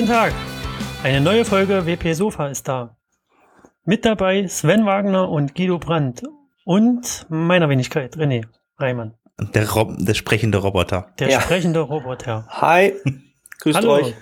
[0.00, 0.32] Guten Tag.
[1.02, 2.96] Eine neue Folge WP Sofa ist da.
[3.84, 6.22] Mit dabei Sven Wagner und Guido Brandt
[6.64, 8.46] und meiner Wenigkeit René
[8.78, 9.12] Reimann.
[9.38, 11.12] Der, Rob der sprechende Roboter.
[11.18, 11.40] Der ja.
[11.42, 12.46] sprechende Roboter.
[12.48, 12.94] Hi.
[13.60, 13.92] Grüßt Hallo.
[13.92, 14.14] euch.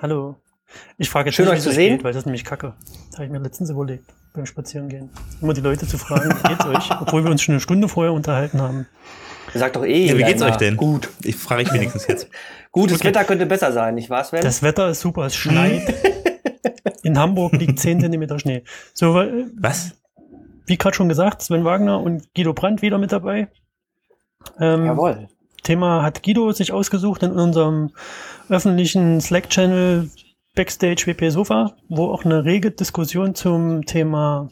[0.00, 0.36] Hallo.
[0.98, 1.96] Ich frage jetzt Schön nicht, euch wie zu es sehen.
[1.96, 2.74] Geht, weil das ist nämlich kacke.
[3.10, 5.10] Das habe ich mir letztens überlegt beim Spazierengehen.
[5.42, 6.90] Immer die Leute zu fragen, wie geht's euch?
[7.00, 8.86] Obwohl wir uns schon eine Stunde vorher unterhalten haben.
[9.54, 10.06] Sagt doch eh.
[10.06, 10.76] Ja, wie geht's euch denn?
[10.76, 11.08] Gut.
[11.22, 12.28] Ich frage ich wenigstens jetzt.
[12.72, 14.42] Gutes Wetter könnte besser sein, nicht wahr, Sven?
[14.42, 15.94] Das Wetter ist super, es schneit.
[17.02, 18.62] In Hamburg liegt 10 Zentimeter Schnee.
[18.92, 19.94] So, Was?
[20.66, 23.48] wie gerade schon gesagt, Sven Wagner und Guido Brandt wieder mit dabei.
[24.60, 25.28] Ähm, Jawohl.
[25.62, 27.90] Thema hat Guido sich ausgesucht in unserem
[28.48, 30.10] öffentlichen Slack-Channel
[30.54, 34.50] Backstage WP Sofa, wo auch eine rege Diskussion zum Thema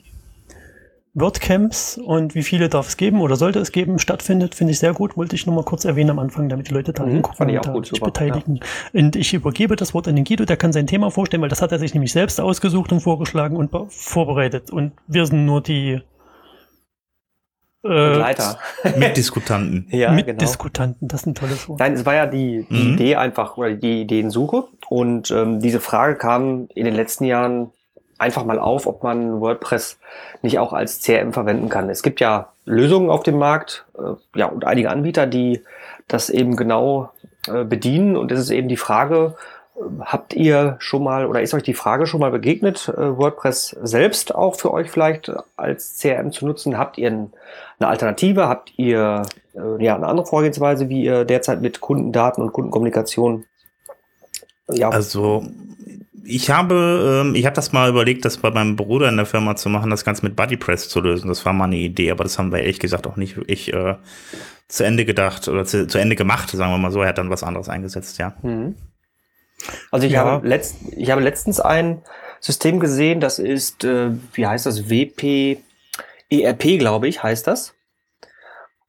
[1.19, 4.93] WordCamps und wie viele darf es geben oder sollte es geben, stattfindet, finde ich sehr
[4.93, 5.17] gut.
[5.17, 7.59] Wollte ich nur mal kurz erwähnen am Anfang, damit die Leute da Mhm, hingucken ich
[7.67, 8.61] und gut, sich super, beteiligen.
[8.93, 11.63] Und ich übergebe das Wort an den Guido, der kann sein Thema vorstellen, weil das
[11.63, 14.71] hat er sich nämlich selbst ausgesucht und vorgeschlagen und be- vorbereitet.
[14.71, 16.01] Und wir sind nur die
[17.83, 18.59] äh, Begleiter.
[18.97, 19.87] Mitdiskutanten.
[19.91, 20.17] Ja, genau.
[20.27, 21.09] Mitdiskutanten.
[21.09, 21.81] Das ist ein tolles Wort.
[21.81, 22.93] Nein, es war ja die, die Mhm.
[22.95, 24.65] Idee einfach oder die Ideensuche.
[24.89, 27.71] Und ähm, diese Frage kam in den letzten Jahren
[28.19, 29.99] einfach mal auf, ob man WordPress
[30.43, 31.91] nicht auch als CRM verwenden kann.
[31.91, 35.63] Es gibt ja Lösungen auf dem Markt, äh, ja, und einige Anbieter, die
[36.09, 37.11] das eben genau
[37.49, 38.17] äh, bedienen.
[38.17, 39.35] Und es ist eben die Frage,
[39.77, 43.77] äh, habt ihr schon mal oder ist euch die Frage schon mal begegnet, äh, WordPress
[43.83, 46.79] selbst auch für euch vielleicht als CRM zu nutzen?
[46.79, 47.33] Habt ihr ein,
[47.79, 48.49] eine Alternative?
[48.49, 49.23] Habt ihr
[49.55, 53.45] äh, ja eine andere Vorgehensweise, wie ihr derzeit mit Kundendaten und Kundenkommunikation
[54.69, 55.45] ja, Also,
[56.27, 59.57] ich habe, ähm, ich habe das mal überlegt, das bei meinem Bruder in der Firma
[59.57, 61.29] zu machen, das Ganze mit BuddyPress zu lösen.
[61.29, 63.97] Das war mal eine Idee, aber das haben wir ehrlich gesagt auch nicht wirklich äh,
[64.69, 67.03] zu Ende gedacht oder zu, zu Ende gemacht, sagen wir mal so.
[67.03, 68.35] Er hat dann was anderes eingesetzt, ja.
[68.43, 68.75] Mhm.
[69.91, 70.25] Also ich, Ja.
[70.25, 72.03] habe letzt, ich habe letztens ein
[72.41, 75.59] System gesehen, das ist, äh, wie heißt das, WP,
[76.31, 77.76] ERP, glaube ich, heißt das.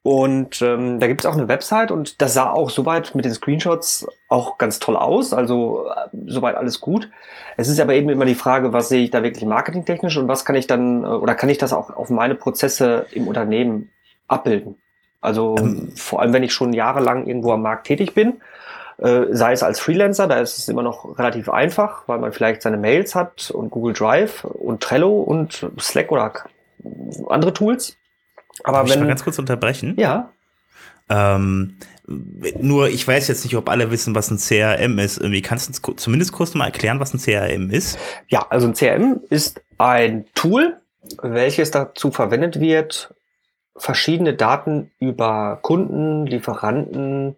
[0.07, 3.33] Und ähm, da gibt es auch eine Website und das sah auch soweit mit den
[3.33, 5.33] Screenshots auch ganz toll aus.
[5.33, 7.09] Also äh, soweit alles gut.
[7.57, 10.45] Es ist aber eben immer die Frage, was sehe ich da wirklich marketingtechnisch und was
[10.45, 13.91] kann ich dann äh, oder kann ich das auch auf meine Prozesse im Unternehmen
[14.29, 14.77] abbilden?
[15.19, 15.91] Also Ähm.
[15.97, 18.39] vor allem, wenn ich schon jahrelang irgendwo am Markt tätig bin,
[18.99, 22.61] äh, sei es als Freelancer, da ist es immer noch relativ einfach, weil man vielleicht
[22.61, 26.31] seine Mails hat und Google Drive und Trello und Slack oder
[27.27, 27.97] andere Tools.
[28.63, 29.95] Aber Darf ich mal wenn ganz kurz unterbrechen?
[29.97, 30.29] ja,
[31.09, 35.17] Ähm, nur, ich weiß jetzt nicht, ob alle wissen, was ein CRM ist.
[35.17, 37.97] Irgendwie kannst du uns zumindest kurz mal erklären, was ein CRM ist?
[38.27, 40.77] ja, also ein CRM ist ein Tool,
[41.21, 43.13] welches dazu verwendet wird,
[43.75, 47.35] verschiedene Daten über Kunden, Lieferanten,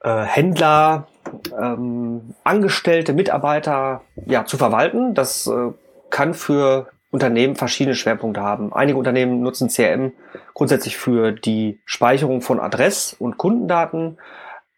[0.00, 1.06] äh, Händler,
[1.58, 5.14] ähm, Angestellte, Mitarbeiter ja, zu verwalten.
[5.14, 5.72] Das äh,
[6.10, 8.72] kann für Unternehmen verschiedene Schwerpunkte haben.
[8.72, 10.10] Einige Unternehmen nutzen CRM
[10.52, 14.18] grundsätzlich für die Speicherung von Adress- und Kundendaten,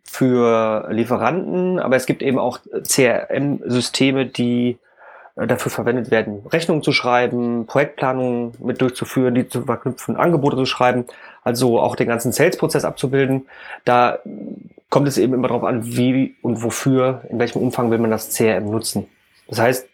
[0.04, 4.76] für Lieferanten, aber es gibt eben auch CRM-Systeme, die
[5.36, 10.66] äh, dafür verwendet werden, Rechnungen zu schreiben, Projektplanungen mit durchzuführen, die zu verknüpfen, Angebote zu
[10.66, 11.06] schreiben,
[11.42, 13.46] also auch den ganzen Sales-Prozess abzubilden.
[13.86, 14.18] Da
[14.90, 18.34] kommt es eben immer darauf an, wie und wofür, in welchem Umfang will man das
[18.34, 19.08] CRM nutzen.
[19.48, 19.88] Das heißt,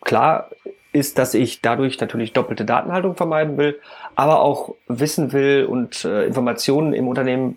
[0.00, 0.48] klar
[0.92, 3.80] ist, dass ich dadurch natürlich doppelte Datenhaltung vermeiden will,
[4.14, 7.56] aber auch wissen will und äh, Informationen im Unternehmen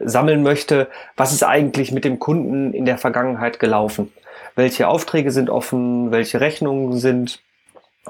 [0.00, 4.12] sammeln möchte, was ist eigentlich mit dem Kunden in der Vergangenheit gelaufen?
[4.54, 6.10] Welche Aufträge sind offen?
[6.10, 7.40] Welche Rechnungen sind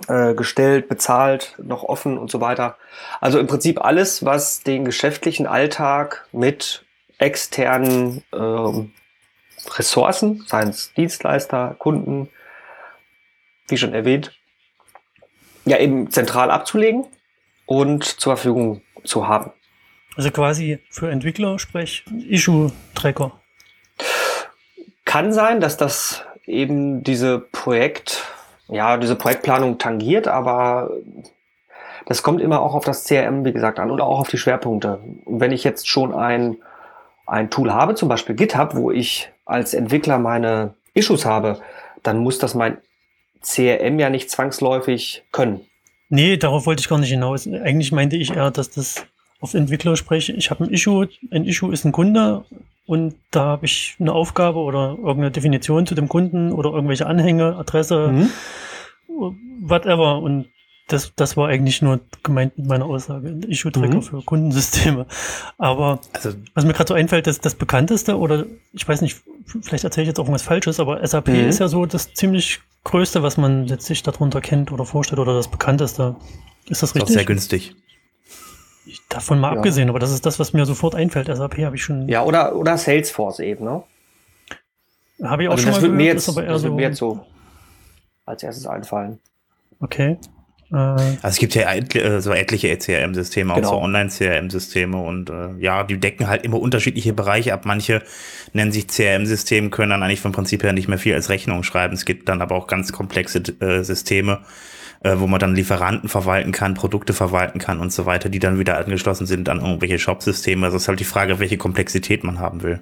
[0.08, 2.76] äh, gestellt, bezahlt, noch offen und so weiter?
[3.20, 6.84] Also im Prinzip alles, was den geschäftlichen Alltag mit
[7.19, 8.92] externen ähm,
[9.76, 12.28] Ressourcen, seien es Dienstleister, Kunden,
[13.69, 14.32] wie schon erwähnt,
[15.64, 17.06] ja eben zentral abzulegen
[17.66, 19.52] und zur Verfügung zu haben.
[20.16, 23.32] Also quasi für Entwickler, sprich Issue-Tracker.
[25.04, 28.24] Kann sein, dass das eben diese Projekt,
[28.68, 30.90] ja, diese Projektplanung tangiert, aber
[32.06, 35.00] das kommt immer auch auf das CRM, wie gesagt, an oder auch auf die Schwerpunkte.
[35.24, 36.56] Und wenn ich jetzt schon ein,
[37.26, 41.60] ein Tool habe, zum Beispiel GitHub, wo ich als Entwickler meine Issues habe,
[42.02, 42.78] dann muss das mein
[43.42, 45.60] CRM ja nicht zwangsläufig können.
[46.08, 47.46] Nee, darauf wollte ich gar nicht hinaus.
[47.46, 49.06] Eigentlich meinte ich eher, dass das
[49.40, 50.32] auf Entwickler spreche.
[50.32, 52.44] Ich habe ein Issue, ein Issue ist ein Kunde
[52.86, 57.56] und da habe ich eine Aufgabe oder irgendeine Definition zu dem Kunden oder irgendwelche Anhänge,
[57.56, 58.30] Adresse, Mhm.
[59.60, 60.18] whatever.
[60.18, 60.46] Und
[60.92, 63.30] das, das war eigentlich nur gemeint mit meiner Aussage.
[63.48, 64.02] Issue-Tracker Mhm.
[64.02, 65.06] für Kundensysteme.
[65.58, 69.20] Aber Also was mir gerade so einfällt, das, das bekannteste, oder ich weiß nicht,
[69.62, 71.48] vielleicht erzähle ich jetzt auch irgendwas Falsches, aber SAP Mhm.
[71.48, 75.48] ist ja so das ziemlich größte, was man letztlich darunter kennt oder vorstellt, oder das
[75.48, 76.16] bekannteste.
[76.68, 77.26] Ist das ist auch sehr richtig?
[77.26, 77.76] günstig.
[79.08, 79.56] Davon mal Ja.
[79.58, 81.28] abgesehen, aber das ist das, was mir sofort einfällt.
[81.28, 83.82] SAP habe ich schon, Ja, oder, oder Salesforce eben, ne?
[85.22, 86.62] habe ich auch Also schon das mal wird mir gehört, jetzt, ist aber eher das
[86.62, 87.26] wird so, mir jetzt so
[88.26, 89.20] als erstes einfallen.
[89.80, 90.18] okay.
[90.72, 93.69] Äh, Also es gibt ja etli- äh, so etliche CRM-Systeme, auch Genau.
[93.70, 97.66] so Online-CRM-Systeme und äh, ja, die decken halt immer unterschiedliche Bereiche ab.
[97.66, 98.02] Manche
[98.52, 101.94] nennen sich CRM-Systeme, können dann eigentlich vom Prinzip her nicht mehr viel als Rechnung schreiben.
[101.94, 104.40] Es gibt dann aber auch ganz komplexe äh, Systeme,
[105.02, 108.58] äh, wo man dann Lieferanten verwalten kann, Produkte verwalten kann und so weiter, die dann
[108.58, 110.64] wieder angeschlossen sind an irgendwelche Shop-Systeme.
[110.66, 112.80] Also es ist halt die Frage, welche Komplexität man haben will.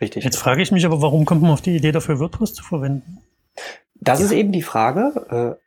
[0.00, 0.24] Richtig.
[0.24, 3.18] jetzt frage ich mich aber, warum kommt man auf die Idee dafür, WordPress zu verwenden?
[3.98, 5.58] Das ist eben die Frage.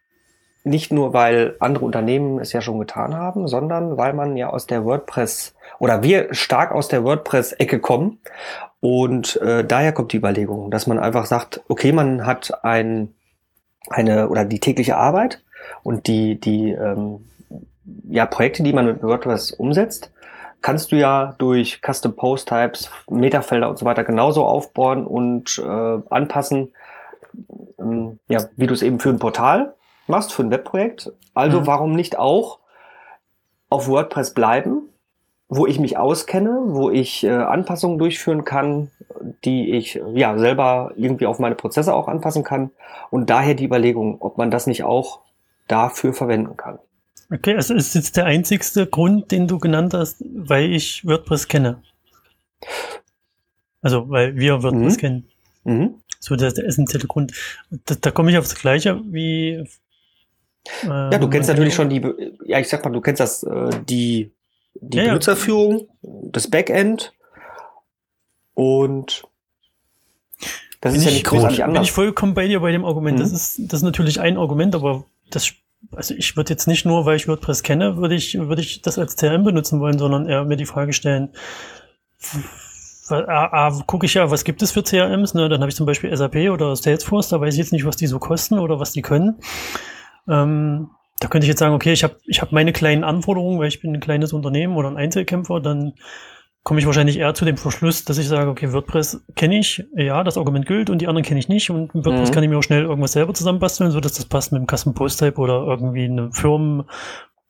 [0.63, 4.67] Nicht nur, weil andere Unternehmen es ja schon getan haben, sondern weil man ja aus
[4.67, 8.19] der WordPress oder wir stark aus der WordPress-Ecke kommen.
[8.81, 13.13] Und äh, daher kommt die Überlegung, dass man einfach sagt, okay, man hat ein,
[13.89, 15.41] eine oder die tägliche Arbeit
[15.83, 17.25] und die, die ähm,
[18.09, 20.11] ja, Projekte, die man mit WordPress umsetzt,
[20.61, 25.99] kannst du ja durch Custom Post Types, Metafelder und so weiter genauso aufbauen und äh,
[26.09, 26.73] anpassen,
[27.79, 29.73] ähm, ja, wie du es eben für ein Portal
[30.09, 31.11] machst, für ein Webprojekt.
[31.33, 31.67] Also Mhm.
[31.67, 32.59] warum nicht auch
[33.69, 34.81] auf WordPress bleiben,
[35.47, 38.91] wo ich mich auskenne, wo ich äh, Anpassungen durchführen kann,
[39.45, 42.71] die ich ja selber irgendwie auf meine Prozesse auch anpassen kann.
[43.09, 45.19] Und daher die Überlegung, ob man das nicht auch
[45.67, 46.79] dafür verwenden kann.
[47.31, 51.81] Okay, also ist jetzt der einzigste Grund, den du genannt hast, weil ich WordPress kenne.
[53.81, 54.99] Also, weil wir WordPress Mhm.
[54.99, 55.29] kennen.
[55.63, 55.93] Mhm.
[56.19, 57.33] So, das ist der essentielle Grund.
[57.85, 59.63] Da, da komme ich aufs Gleiche wie.
[60.83, 62.01] Ja, du kennst natürlich schon die,
[62.45, 64.31] ja, ich sag mal, du kennst das, äh, die,
[64.75, 65.05] die Ja.
[65.05, 67.13] Benutzerführung, das Backend
[68.53, 69.23] und
[70.81, 71.83] das Bin ist ja ich, nicht großartig bin anders.
[71.85, 73.19] ich vollkommen bei dir bei dem Argument.
[73.19, 73.35] Das Mhm.
[73.35, 75.51] ist, das ist natürlich ein Argument, aber das,
[75.91, 78.97] also ich würde jetzt nicht nur, weil ich WordPress kenne, würde ich, würde ich das
[78.99, 81.29] als CRM benutzen wollen, sondern eher mir die Frage stellen,
[83.09, 85.49] weil, A, A, gucke ich ja, was gibt es für CRMs, ne?
[85.49, 88.07] Dann habe ich zum Beispiel SAP oder Salesforce, da weiß ich jetzt nicht, was die
[88.07, 89.35] so kosten oder was die können.
[90.29, 90.89] Ähm,
[91.19, 93.81] da könnte ich jetzt sagen, okay, ich habe ich hab meine kleinen Anforderungen, weil ich
[93.81, 95.93] bin ein kleines Unternehmen oder ein Einzelkämpfer, dann
[96.63, 100.23] komme ich wahrscheinlich eher zu dem Verschluss, dass ich sage, okay, WordPress kenne ich, ja,
[100.23, 102.33] das Argument gilt und die anderen kenne ich nicht und mit WordPress Mhm.
[102.33, 104.93] kann ich mir auch schnell irgendwas selber zusammenbasteln, so dass das passt mit dem Custom
[104.93, 106.83] Post Type oder irgendwie eine Firmen,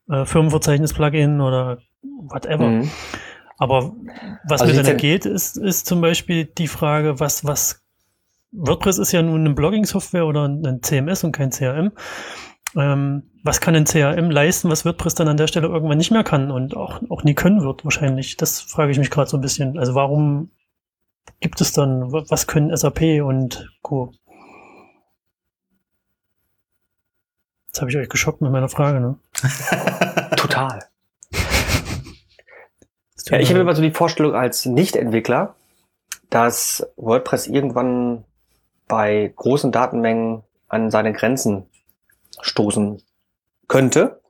[0.10, 1.80] äh, Firmenverzeichnis-Plugin oder
[2.30, 2.68] whatever.
[2.68, 2.90] Mhm.
[3.58, 3.94] Aber
[4.48, 7.84] was Also mir dann geht, ist, ist zum Beispiel die Frage, was, was
[8.52, 11.92] WordPress ist ja nun eine Blogging-Software oder ein CMS und kein CRM.
[12.76, 16.24] Ähm, was kann ein CRM leisten, was WordPress dann an der Stelle irgendwann nicht mehr
[16.24, 18.38] kann und auch, auch nie können wird wahrscheinlich?
[18.38, 19.78] Das frage ich mich gerade so ein bisschen.
[19.80, 20.52] Also warum
[21.40, 24.12] gibt es dann, wa- was können SAP und Co.?
[27.68, 29.16] Jetzt habe ich euch geschockt mit meiner Frage, ne?
[30.36, 30.80] Total.
[33.28, 35.56] Ja, ich habe immer so die Vorstellung als Nicht-Entwickler,
[36.32, 38.24] dass WordPress irgendwann
[38.88, 41.66] bei großen Datenmengen an seine Grenzen
[42.42, 43.02] stoßen
[43.68, 44.22] könnte.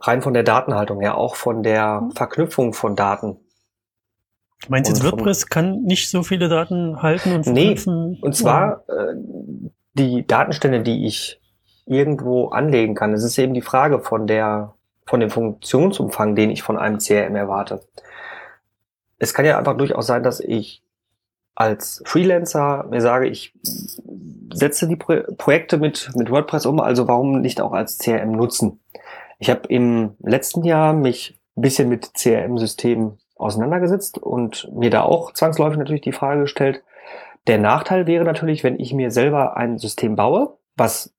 [0.00, 3.36] Rein von der Datenhaltung her, auch von der Verknüpfung von Daten.
[4.64, 8.18] Du meinst vom- WordPress kann nicht so viele Daten halten und Nee, verknüpfen?
[8.20, 9.14] Und zwar äh,
[9.94, 11.40] die Datenstände, die ich
[11.86, 13.12] irgendwo anlegen kann.
[13.12, 14.74] Es ist eben die Frage von der,
[15.06, 17.80] von dem Funktionsumfang, den ich von einem CRM erwarte.
[19.18, 20.82] Es kann ja einfach durchaus sein, dass ich
[21.54, 23.52] als Freelancer mir sage, ich
[24.52, 28.80] setze die Pro Projekte mit, mit WordPress um, also warum nicht auch als CRM nutzen?
[29.38, 35.32] Ich habe im letzten Jahr mich ein bisschen mit CRM-Systemen auseinandergesetzt und mir da auch
[35.32, 36.82] zwangsläufig natürlich die Frage gestellt,
[37.46, 41.12] der Nachteil wäre natürlich, wenn ich mir selber ein System baue, was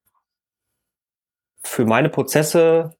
[1.62, 2.96] für meine Prozesse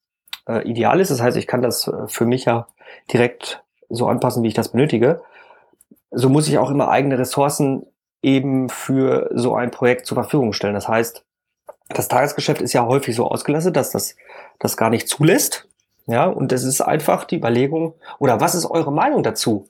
[0.46, 1.10] äh, ideal ist.
[1.10, 2.66] Das heißt, ich kann das äh, für mich ja
[3.12, 5.22] direkt so anpassen, wie ich das benötige.
[6.10, 7.86] So muss ich auch immer eigene Ressourcen
[8.24, 10.74] eben für so ein Projekt zur Verfügung stellen.
[10.74, 11.24] Das heißt,
[11.88, 14.16] das Tagesgeschäft ist ja häufig so ausgelastet, dass das
[14.58, 15.68] das gar nicht zulässt.
[16.06, 19.68] Ja, und es ist einfach die Überlegung, oder was ist eure Meinung dazu?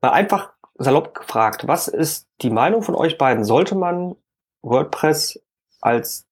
[0.00, 3.44] Mal einfach salopp gefragt, was ist die Meinung von euch beiden?
[3.44, 4.16] Sollte man
[4.62, 5.40] WordPress
[5.80, 6.26] als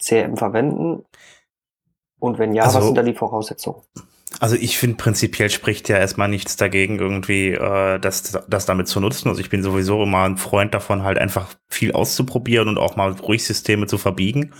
[0.00, 1.04] CRM verwenden?
[2.20, 3.82] Und wenn ja, Also- was sind da die Voraussetzungen?
[4.40, 9.00] Also ich finde prinzipiell spricht ja erstmal nichts dagegen, irgendwie äh, das, das damit zu
[9.00, 9.28] nutzen.
[9.28, 13.10] Also ich bin sowieso immer ein Freund davon, halt einfach viel auszuprobieren und auch mal
[13.12, 14.52] ruhig Systeme zu verbiegen.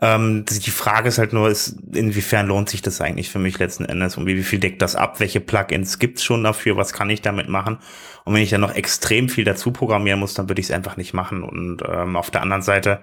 [0.00, 3.84] Ähm, die Frage ist halt nur, ist, inwiefern lohnt sich das eigentlich für mich letzten
[3.84, 5.18] Endes und wie, viel deckt das ab?
[5.18, 6.76] Welche Plugins gibt's schon dafür?
[6.76, 7.78] Was kann ich damit machen?
[8.24, 10.96] Und wenn ich dann noch extrem viel dazu programmieren muss, dann würde ich es einfach
[10.96, 11.42] nicht machen.
[11.42, 13.00] Und ähm, auf der anderen Seite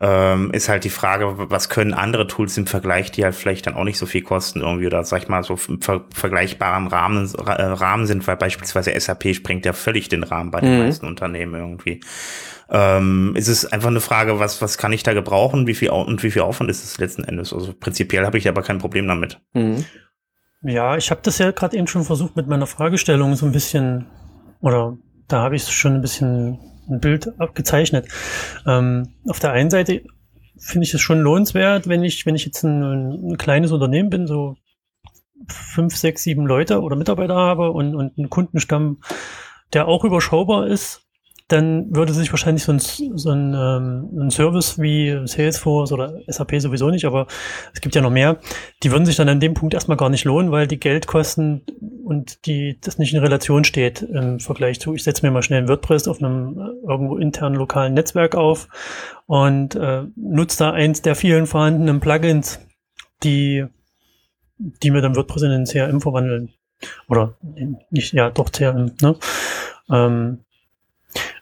[0.00, 3.74] ähm, ist halt die Frage, was können andere Tools im Vergleich, die halt vielleicht dann
[3.74, 7.28] auch nicht so viel kosten irgendwie oder sag ich mal so im ver vergleichbaren Rahmen,
[7.34, 10.84] äh, Rahmen sind, weil beispielsweise SAP springt ja völlig den Rahmen bei den mhm.
[10.84, 12.00] meisten Unternehmen irgendwie.
[12.70, 16.22] Ähm, ist es einfach eine Frage, was, was kann ich da gebrauchen, wie viel und
[16.22, 17.52] wie viel Aufwand ist es letzten Endes?
[17.52, 19.40] Also prinzipiell habe ich aber kein Problem damit.
[19.54, 19.84] Mhm.
[20.62, 24.06] Ja, ich habe das ja gerade eben schon versucht mit meiner Fragestellung so ein bisschen,
[24.60, 24.96] oder
[25.28, 28.08] da habe ich schon ein bisschen ein Bild abgezeichnet.
[28.66, 30.02] Ähm, auf der einen Seite
[30.58, 34.26] finde ich es schon lohnenswert, wenn ich, wenn ich jetzt ein, ein, kleines Unternehmen bin,
[34.26, 34.56] so
[35.48, 38.98] fünf, sechs, sieben Leute oder Mitarbeiter habe und, und einen Kundenstamm,
[39.72, 41.07] der auch überschaubar ist,
[41.48, 46.60] dann würde sich wahrscheinlich so ein, so ein, ähm, ein Service wie Salesforce oder SAP
[46.60, 47.26] sowieso nicht, aber
[47.72, 48.38] es gibt ja noch mehr,
[48.82, 51.62] die würden sich dann an dem Punkt erstmal gar nicht lohnen, weil die Geldkosten
[52.04, 55.62] und die das nicht in Relation steht im Vergleich zu, ich setze mir mal schnell
[55.62, 58.68] ein WordPress auf einem äh, irgendwo internen lokalen Netzwerk auf
[59.26, 62.60] und äh, nutze da eins der vielen vorhandenen Plugins,
[63.22, 63.64] die,
[64.58, 66.52] die mir dann WordPress in den CRM verwandeln.
[67.08, 67.36] Oder
[67.90, 69.16] nicht, ja, doch CRM, ne?
[69.90, 70.44] Ähm,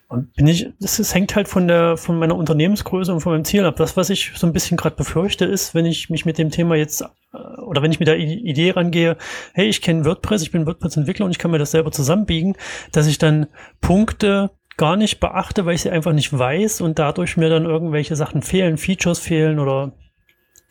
[0.09, 3.65] bin ich, das, das hängt halt von der, von meiner Unternehmensgröße und von meinem Ziel
[3.65, 3.77] ab.
[3.77, 6.77] Das, was ich so ein bisschen gerade befürchte, ist, wenn ich mich mit dem Thema
[6.77, 9.17] jetzt, äh, oder wenn ich mit der Idee rangehe,
[9.53, 12.57] hey, ich kenne WordPress, ich bin WordPress-Entwickler und ich kann mir das selber zusammenbiegen,
[12.93, 13.47] dass ich dann
[13.81, 18.15] Punkte gar nicht beachte, weil ich sie einfach nicht weiß und dadurch mir dann irgendwelche
[18.15, 19.93] Sachen fehlen, Features fehlen oder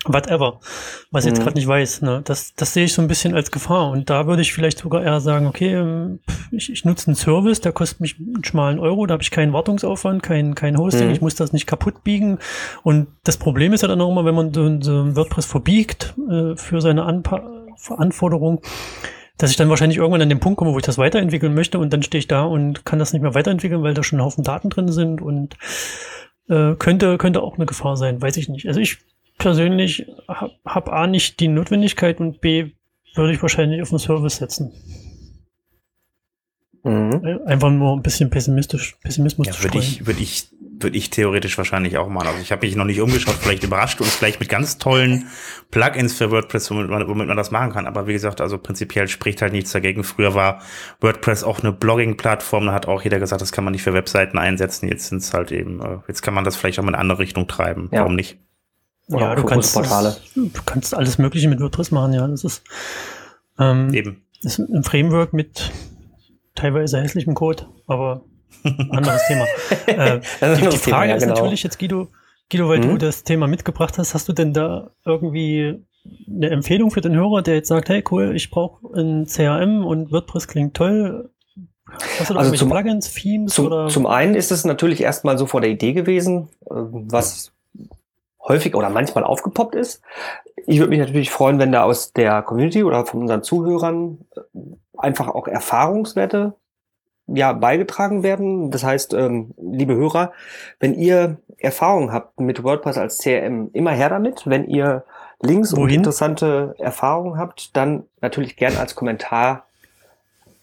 [0.06, 0.60] whatever,
[1.12, 1.44] was ich jetzt mhm.
[1.44, 2.02] gerade nicht weiß.
[2.02, 2.22] Ne?
[2.24, 3.90] Das, das sehe ich so ein bisschen als Gefahr.
[3.90, 6.20] Und da würde ich vielleicht sogar eher sagen, okay, ähm,
[6.52, 9.54] ich, ich nutze einen Service, der kostet mich einen schmalen Euro, da habe ich keinen
[9.54, 11.14] Wartungsaufwand, kein, kein Hosting, mhm.
[11.14, 12.40] ich muss das nicht kaputt biegen.
[12.84, 16.14] Und das Problem ist ja dann auch immer, wenn man so, so ein WordPress verbiegt
[16.30, 17.42] äh, für seine Anpa
[17.90, 18.62] Anforderung,
[19.38, 21.92] dass ich dann wahrscheinlich irgendwann an den Punkt komme, wo ich das weiterentwickeln möchte und
[21.92, 24.44] dann stehe ich da und kann das nicht mehr weiterentwickeln, weil da schon ein Haufen
[24.44, 25.58] Daten drin sind und
[26.50, 28.68] äh, könnte, könnte auch eine Gefahr sein, weiß ich nicht.
[28.68, 29.00] Also ich
[29.38, 32.72] persönlich habe hab A nicht die Notwendigkeit und B
[33.16, 34.72] würde ich wahrscheinlich auf den Service setzen.
[36.86, 37.42] Mhm.
[37.48, 41.58] Einfach nur ein bisschen pessimistisch, Pessimismus ja, zu würde ich, würde ich, würde ich theoretisch
[41.58, 42.28] wahrscheinlich auch machen.
[42.28, 45.26] Also ich habe mich noch nicht umgeschaut, vielleicht überrascht uns vielleicht mit ganz tollen
[45.72, 47.88] Plugins für WordPress, womit man, womit man das machen kann.
[47.88, 50.04] Aber wie gesagt, also prinzipiell spricht halt nichts dagegen.
[50.04, 50.62] Früher war
[51.02, 54.38] WordPress auch eine Blogging-Plattform, da hat auch jeder gesagt, das kann man nicht für Webseiten
[54.38, 54.88] einsetzen.
[54.88, 57.18] Jetzt sind es halt eben, äh, jetzt kann man das vielleicht auch in eine andere
[57.18, 57.90] Richtung treiben.
[57.92, 58.02] Ja.
[58.02, 58.38] Warum nicht?
[59.08, 62.28] Oder ja, du kannst, das, du kannst alles Mögliche mit WordPress machen, ja.
[62.28, 62.64] Das ist,
[63.60, 64.24] ähm, Eben.
[64.42, 65.72] ist ein Framework mit
[66.56, 68.24] teilweise hässlichem Code, aber
[68.64, 69.46] anderes Thema.
[69.86, 70.20] Äh,
[70.56, 71.36] die, die, Frage Thema, ja, ist genau.
[71.36, 72.08] natürlich jetzt, Guido,
[72.50, 72.90] Guido, weil mhm.
[72.90, 75.84] du das Thema mitgebracht hast, hast du denn da irgendwie
[76.28, 80.12] eine Empfehlung für den Hörer, der jetzt sagt, hey cool, ich brauche ein CRM und
[80.12, 81.30] WordPress klingt toll.
[82.20, 83.54] Hast du da also zum, Plugins, Themes?
[83.54, 83.88] Zum, oder?
[83.88, 87.55] zum einen ist es natürlich erstmal so vor der Idee gewesen, äh, was
[88.48, 90.02] häufig oder manchmal aufgepoppt ist.
[90.68, 94.40] Ich würde mich natürlich freuen, wenn da aus der Community oder von unseren Zuhörern äh,
[94.98, 96.54] einfach auch Erfahrungswerte
[97.28, 98.72] ja beigetragen werden.
[98.72, 100.32] Das heißt, ähm, liebe Hörer,
[100.80, 104.44] wenn ihr Erfahrungen habt mit WordPress als CRM, immer her damit.
[104.46, 105.04] Wenn ihr
[105.42, 105.84] Links Wohin?
[105.84, 109.66] und interessante Erfahrungen habt, dann natürlich gern als Kommentar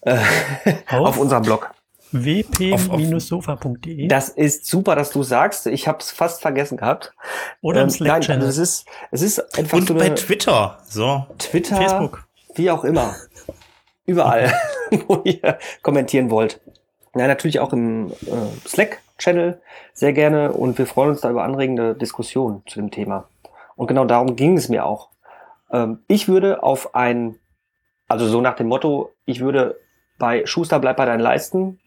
[0.01, 0.17] äh,
[0.89, 1.72] auf, auf unserem Blog
[2.13, 4.07] wp-sofa.de.
[4.07, 5.67] Das ist super, dass du sagst.
[5.67, 7.13] Ich habe es fast vergessen gehabt.
[7.61, 10.77] Oder im ähm, Slack Nein, also es ist, es ist einfach Und so bei Twitter.
[10.87, 11.25] So.
[11.37, 12.27] Twitter, Facebook.
[12.55, 13.15] Wie auch immer.
[14.05, 14.53] Überall,
[15.07, 16.61] wo ihr kommentieren wollt.
[17.15, 19.61] Ja, natürlich auch im äh, Slack-Channel
[19.93, 23.29] sehr gerne und wir freuen uns da über anregende Diskussionen zu dem Thema.
[23.75, 25.09] Und genau darum ging es mir auch.
[25.71, 27.35] Ähm, ich würde auf ein,
[28.07, 29.79] also so nach dem Motto, ich würde
[30.17, 31.79] bei Schuster bleib bei deinen Leisten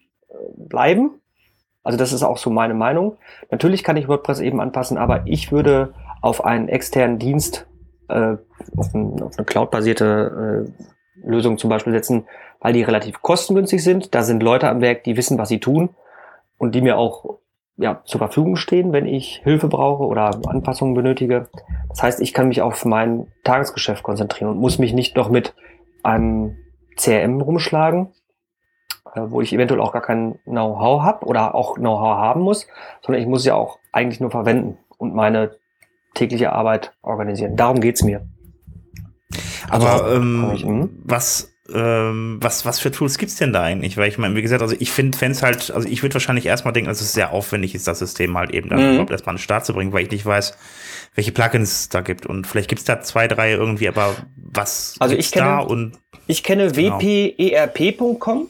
[0.55, 1.21] bleiben.
[1.83, 3.17] Also das ist auch so meine Meinung.
[3.49, 7.65] Natürlich kann ich WordPress eben anpassen, aber ich würde auf einen externen Dienst,
[8.09, 8.35] äh,
[8.75, 12.25] auf, ein, auf eine cloud-basierte äh, Lösung zum Beispiel setzen,
[12.59, 14.13] weil die relativ kostengünstig sind.
[14.13, 15.89] Da sind Leute am Werk, die wissen, was sie tun
[16.57, 17.39] und die mir auch
[17.77, 21.47] ja, zur Verfügung stehen, wenn ich Hilfe brauche oder Anpassungen benötige.
[21.89, 25.53] Das heißt, ich kann mich auf mein Tagesgeschäft konzentrieren und muss mich nicht noch mit
[26.03, 26.57] einem
[26.95, 28.09] CRM rumschlagen,
[29.29, 32.67] wo ich eventuell auch gar kein Know-how habe oder auch Know-how haben muss,
[33.01, 35.51] sondern ich muss ja auch eigentlich nur verwenden und meine
[36.13, 37.55] tägliche Arbeit organisieren.
[37.55, 38.25] Darum geht's mir.
[39.69, 40.89] Aber also, ähm, ich, hm?
[41.03, 43.97] was ähm, was, was für Tools gibt's denn da eigentlich?
[43.97, 46.73] Weil ich meine, wie gesagt, also ich finde es halt, also ich würde wahrscheinlich erstmal
[46.73, 48.91] denken, dass es sehr aufwendig ist, das System halt eben dann mhm.
[48.93, 50.57] überhaupt erstmal an den Start zu bringen, weil ich nicht weiß,
[51.15, 52.25] welche Plugins es da gibt.
[52.25, 55.97] Und vielleicht gibt es da zwei, drei irgendwie, aber was Also ich kenne- da und
[56.27, 56.99] Ich kenne Genau.
[56.99, 58.47] wperp.com.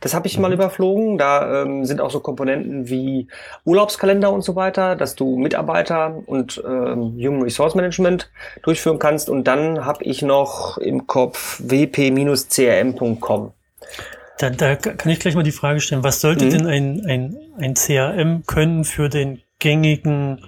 [0.00, 0.54] Das habe ich mal Mhm.
[0.54, 1.18] überflogen.
[1.18, 3.28] Da ähm, sind auch so Komponenten wie
[3.64, 8.30] Urlaubskalender und so weiter, dass du Mitarbeiter und ähm, Human Resource Management
[8.62, 9.28] durchführen kannst.
[9.28, 13.52] Und dann habe ich noch im Kopf wp-crm.com.
[14.38, 16.50] Da, da kann ich gleich mal die Frage stellen, was sollte Mhm.
[16.50, 20.40] denn ein, ein, ein CRM können für den gängigen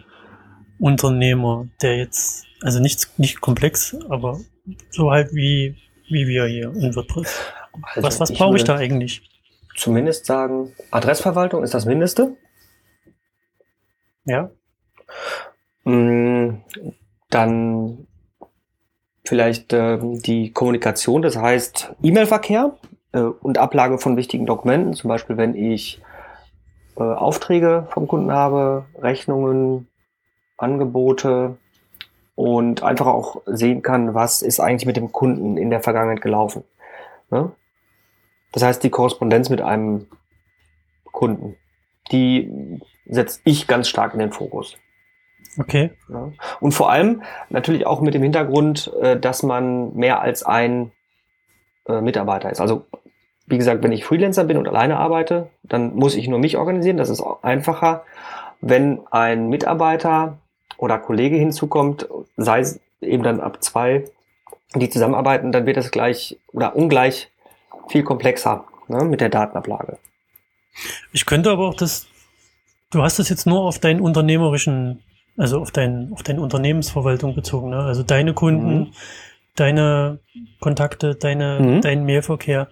[0.79, 4.41] Unternehmer, der jetzt, also nicht, nicht komplex, aber
[4.91, 5.77] so halt wie,
[6.09, 7.37] wie wir hier in WordPress.
[7.95, 9.23] Also was was brauche ich da eigentlich?
[9.77, 12.37] Zumindest sagen, Adressverwaltung ist das Mindeste.
[14.25, 14.51] Ja,
[15.85, 16.63] Mm,
[17.31, 18.07] Dann
[19.25, 22.77] vielleicht ähm, die Kommunikation, das heißt E-Mail-Verkehr
[23.13, 26.03] äh, und Ablage von wichtigen Dokumenten, zum Beispiel wenn ich
[26.97, 29.89] äh, Aufträge vom Kunden habe, Rechnungen,
[30.59, 31.57] Angebote
[32.35, 36.65] und einfach auch sehen kann, was ist eigentlich mit dem Kunden in der Vergangenheit gelaufen.
[37.31, 37.53] Ne?
[38.53, 40.07] Das heißt, die Korrespondenz mit einem
[41.11, 41.57] Kunden,
[42.11, 44.77] die setze ich ganz stark in den Fokus.
[45.59, 45.91] okay.
[46.09, 46.33] Ja.
[46.61, 50.93] Und vor allem natürlich auch mit dem Hintergrund, äh, dass man mehr als ein
[51.87, 52.61] äh, Mitarbeiter ist.
[52.61, 52.87] Also
[53.47, 56.97] wie gesagt, wenn ich Freelancer bin und alleine arbeite, dann muss ich nur mich organisieren.
[56.97, 58.05] Das ist auch einfacher.
[58.61, 60.39] Wenn ein Mitarbeiter
[60.79, 64.05] oder Kollege hinzukommt, sei es eben dann ab zwei,
[64.75, 67.32] die zusammenarbeiten, dann wird es gleich oder ungleich
[67.89, 69.99] viel komplexer ne, mit der Datenablage.
[71.13, 72.07] Ich könnte aber auch das,
[72.91, 75.03] du hast das jetzt nur auf deinen unternehmerischen,
[75.37, 77.79] also auf dein, auf deine Unternehmensverwaltung bezogen, ne?
[77.79, 78.93] Also deine Kunden, Mhm.
[79.57, 80.19] deine
[80.61, 81.81] Kontakte, deine, Mhm.
[81.83, 82.69] dein Mailverkehr.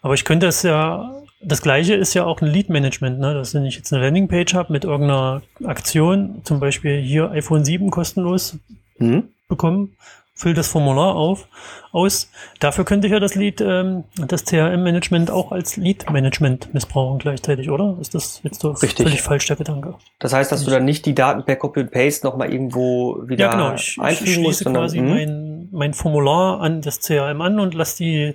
[0.00, 1.10] Aber ich könnte es ja,
[1.42, 3.34] das gleiche ist ja auch ein Lead-Management, ne?
[3.34, 7.90] Dass wenn ich jetzt eine Landingpage habe mit irgendeiner Aktion, zum Beispiel hier iPhone 7
[7.90, 8.56] kostenlos
[8.98, 9.28] Mhm.
[9.48, 9.96] bekommen,
[10.42, 11.46] füll das Formular auf,
[11.92, 12.30] aus.
[12.58, 17.96] Dafür könnte ich ja das Lead, ähm, das CRM-Management auch als Lead-Management missbrauchen gleichzeitig, oder?
[18.00, 19.06] Ist das jetzt doch Richtig.
[19.06, 19.94] völlig falsch der Gedanke?
[20.18, 23.44] Das heißt, dass du dann nicht die Daten per Copy und Paste nochmal irgendwo wieder
[23.46, 23.74] Ja, genau.
[23.74, 25.08] Ich, ich einfügen musst, schließe sondern quasi mhm.
[25.08, 28.34] mein, mein Formular an das CRM an und lasse die,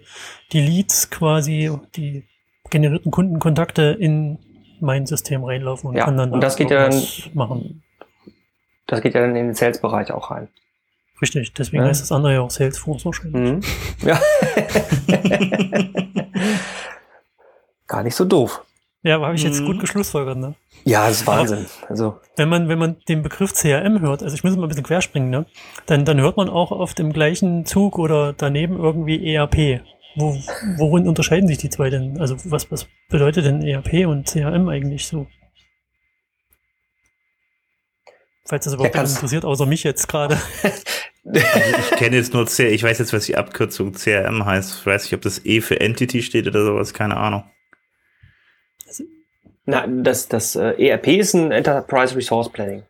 [0.53, 2.23] die Leads quasi, die
[2.69, 4.39] generierten Kundenkontakte in
[4.79, 7.83] mein System reinlaufen und Ja, kann dann und da das geht ja dann- machen.
[8.85, 10.47] das geht ja dann in den Sales-Bereich auch rein.
[11.21, 11.89] Richtig, deswegen Ja.
[11.89, 13.53] heißt das andere ja auch Salesforce wahrscheinlich.
[13.53, 13.61] Mhm.
[14.07, 14.19] Ja.
[17.87, 18.63] Gar nicht so doof.
[19.03, 19.65] Ja, aber habe ich jetzt Mhm.
[19.67, 20.55] gut geschlussfolgert, ne?
[20.83, 21.65] Ja, das ist Wahnsinn.
[21.87, 24.83] Also, wenn man, wenn man den Begriff CRM hört, also ich muss mal ein bisschen
[24.83, 25.45] querspringen, ne?
[25.85, 29.81] Dann, dann hört man auch auf dem gleichen Zug oder daneben irgendwie ERP.
[30.15, 30.35] Wo,
[30.77, 32.19] worin unterscheiden sich die zwei denn?
[32.19, 35.27] Also was, was bedeutet denn ERP und CRM eigentlich so?
[38.45, 40.37] Falls das überhaupt Ja, interessiert, außer mich jetzt gerade.
[41.29, 44.79] Also ich kenne jetzt nur C, ich weiß jetzt, was die Abkürzung CRM heißt.
[44.79, 47.43] Ich weiß nicht, ob das E für Entity steht oder sowas, keine Ahnung.
[49.65, 52.83] na, das, das äh, ERP ist ein Enterprise Resource Planning.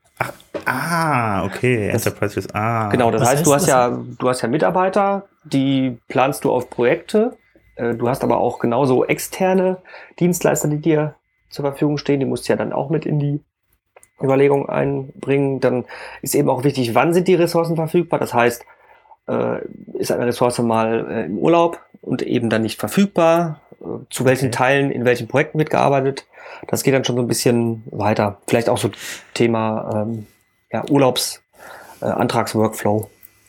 [0.65, 1.91] Ah, okay.
[1.91, 2.89] Das- Enterprise ist, ah.
[2.89, 6.52] Genau, das Was heißt, heißt du hast ja, du hast ja Mitarbeiter, die planst du
[6.52, 7.38] auf Projekte.
[7.76, 9.78] Äh, Du hast aber auch genauso externe
[10.19, 11.15] Dienstleister, die dir
[11.50, 12.19] zur Verfügung stehen.
[12.19, 13.39] Die musst du ja dann auch mit in die
[14.22, 15.60] Überlegung einbringen.
[15.60, 15.86] Dann
[16.22, 18.20] ist eben auch wichtig, wann sind die Ressourcen verfügbar.
[18.20, 18.66] Das heißt,
[19.28, 19.60] äh,
[19.94, 23.62] ist eine Ressource mal äh, im Urlaub und eben dann nicht verfügbar.
[23.82, 24.52] Äh, Zu welchen.
[24.52, 26.26] Teilen, in welchen Projekten wird gearbeitet.
[26.68, 28.38] Das geht dann schon so ein bisschen weiter.
[28.48, 28.90] Vielleicht auch so
[29.34, 30.28] Thema ähm,
[30.72, 31.42] ja, Urlaubs,
[32.02, 32.06] äh.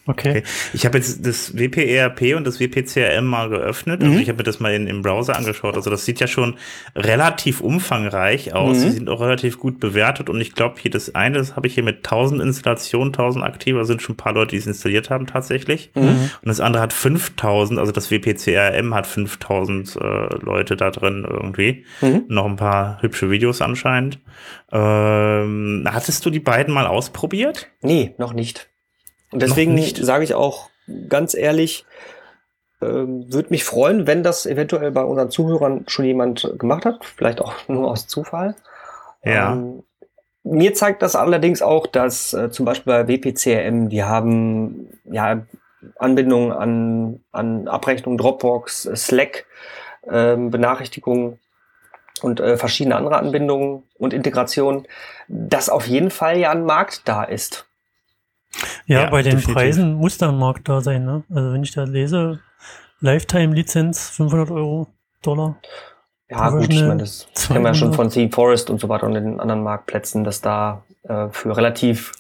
[0.08, 0.30] Okay.
[0.30, 0.42] Okay.
[0.72, 4.02] Ich habe jetzt das WPERP und das WPCRM mal geöffnet.
[4.02, 4.20] Also Mhm.
[4.20, 5.76] ich habe mir das mal in, im Browser angeschaut.
[5.76, 6.56] Also das sieht ja schon
[6.96, 8.78] relativ umfangreich aus.
[8.78, 8.80] Mhm.
[8.80, 10.28] Sie sind auch relativ gut bewertet.
[10.30, 13.84] Und ich glaube, hier das eine, das habe ich hier mit 1000 Installationen, 1000 aktiver,
[13.84, 15.90] sind schon ein paar Leute, die es installiert haben tatsächlich.
[15.94, 16.08] Mhm.
[16.08, 20.00] Und das andere hat 5000, also das WPCRM hat 5000 äh,
[20.42, 21.84] Leute da drin irgendwie.
[22.00, 22.24] Mhm.
[22.28, 24.18] Noch ein paar hübsche Videos anscheinend.
[24.72, 27.68] Ähm, hattest du die beiden mal ausprobiert?
[27.82, 28.70] Nee, noch nicht.
[29.30, 29.98] Und deswegen nicht?
[29.98, 30.70] sage ich auch
[31.08, 31.84] ganz ehrlich,
[32.80, 37.40] ähm, würde mich freuen, wenn das eventuell bei unseren Zuhörern schon jemand gemacht hat, vielleicht
[37.40, 38.54] auch nur aus Zufall.
[39.24, 39.52] Ja.
[39.52, 39.82] Ähm,
[40.44, 45.42] mir zeigt das allerdings auch, dass äh, zum Beispiel bei WPCRM, die haben ja
[45.96, 49.46] Anbindungen an, an Abrechnung, Dropbox, äh, Slack,
[50.08, 51.38] ähm, Benachrichtigungen
[52.22, 54.86] und äh, verschiedene andere Anbindungen und Integrationen,
[55.28, 57.67] dass auf jeden Fall ja ein Markt da ist.
[58.86, 59.54] Ja, Ja, bei den definitiv.
[59.54, 61.24] Preisen muss da ein Markt da sein, ne?
[61.30, 62.40] Also wenn ich da lese,
[63.00, 64.88] Lifetime-Lizenz 500 Euro,
[65.22, 65.58] Dollar.
[66.30, 67.96] Ja, gut, ich meine, das kennen wir ja schon 200.
[67.96, 72.12] von Theme Forest und so weiter und den anderen Marktplätzen, dass da äh, für relativ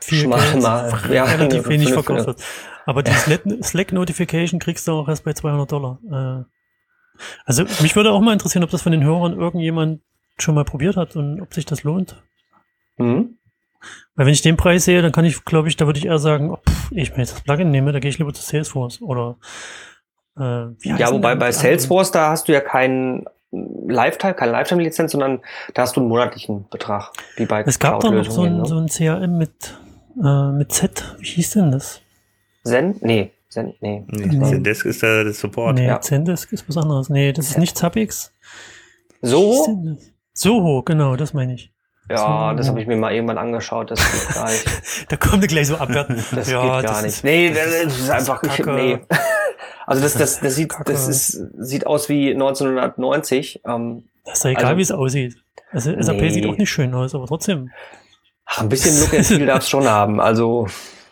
[0.00, 0.92] viel Schmal mal.
[1.10, 2.42] Ja, relativ für wenig eine- verkauft wird.
[2.86, 5.98] Aber die Slack- Slack-Notification kriegst du auch erst bei 200 Dollar.
[6.10, 6.44] Äh,
[7.44, 10.00] also mich würde auch mal interessieren, ob das von den Hörern irgendjemand
[10.38, 12.22] schon mal probiert hat und ob sich das lohnt.
[12.96, 13.36] Mhm.
[14.14, 16.18] Weil wenn ich den Preis sehe, dann kann ich, glaube ich, da würde ich eher
[16.18, 19.00] sagen, oh, pff, ich mir jetzt das Plugin nehme, da gehe ich lieber zu Salesforce
[19.00, 19.36] oder
[20.36, 20.42] äh,
[20.78, 21.52] wie Ja, wobei bei?
[21.52, 25.40] Salesforce, da hast du ja keinen Lifetime, keine Lifetime-Lizenz, sondern
[25.74, 28.64] da hast du einen monatlichen Betrag, wie bei Es gab doch noch so ein, Cloud-Lösungen,
[28.64, 28.80] so ne?
[28.82, 29.78] ein CRM mit,
[30.22, 31.16] äh, mit Z.
[31.18, 32.00] Wie hieß denn das?
[32.64, 32.96] Zen?
[33.00, 34.04] Nee, Zen, nee.
[34.08, 35.74] Nee, Zendesk ist der, der Support.
[35.74, 36.00] Nee, ja.
[36.00, 37.08] Zendesk ist was anderes.
[37.08, 38.32] Nee, das ist nicht Zappix.
[39.22, 39.66] Soho?
[39.84, 40.12] das?
[40.32, 41.72] Soho, genau, das meine ich.
[42.10, 42.56] Ja, So.
[42.56, 44.66] das habe ich mir mal irgendwann angeschaut, das geht gar nicht.
[45.08, 46.16] Da kommt gleich so abwerten.
[46.34, 47.12] Das ja, geht gar das nicht.
[47.14, 47.66] Ist, Nee, das
[47.98, 48.72] ist einfach, ich, Kacke.
[48.72, 48.98] nee.
[49.86, 50.92] Also das, das, das sieht, Kacke.
[50.92, 53.62] das ist, sieht aus wie 1990.
[53.66, 55.36] Ähm, das ist ja egal, Also- wie es aussieht.
[55.72, 56.30] Also SAP Nee.
[56.30, 57.70] sieht auch nicht schön aus, aber trotzdem.
[58.44, 60.20] ach, ein bisschen Look and Feel darf es schon haben.
[60.20, 60.66] Also,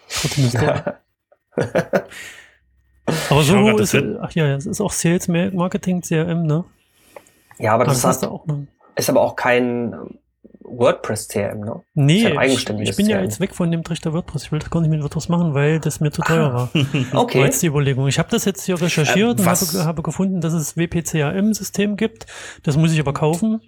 [0.08, 0.56] trotzdem ist
[3.30, 6.64] aber Soho grad, ist, das ach ja, es ist auch Sales Marketing CRM, ne?
[7.58, 8.44] ja, aber das das hast hat, du auch
[8.96, 9.94] ist aber auch kein
[10.70, 11.82] WordPress-CRM, ne?
[11.94, 13.24] Nee, ja ein ich, ich bin ja CRM.
[13.24, 14.44] jetzt weg von dem Trichter WordPress.
[14.44, 16.70] Ich will gar nicht mit WordPress machen, weil das mir zu teuer war.
[17.12, 17.42] War Okay.
[17.42, 18.06] jetzt die Überlegung.
[18.08, 22.26] Ich habe das jetzt hier recherchiert Äh, und habe, habe gefunden, dass es WPCAM-System gibt.
[22.62, 23.60] Das muss ich aber kaufen.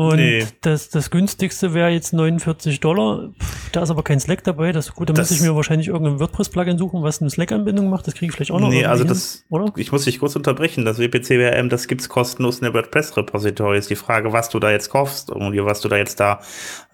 [0.00, 0.46] Und Nee.
[0.60, 3.30] das, das günstigste wäre jetzt 49 Dollar.
[3.36, 4.70] Pff, da ist aber kein Slack dabei.
[4.70, 8.06] Das gut, da Das- muss ich mir wahrscheinlich irgendein WordPress-Plugin suchen, was eine Slack-Anbindung macht.
[8.06, 8.68] Das kriege ich vielleicht auch noch.
[8.68, 9.72] Nee, also hin, das- oder?
[9.76, 10.84] Ich muss dich kurz unterbrechen.
[10.84, 13.76] Das WPCWRM, das gibt's kostenlos in der WordPress-Repository.
[13.76, 16.38] Ist die Frage, was du da jetzt kaufst und was du da jetzt da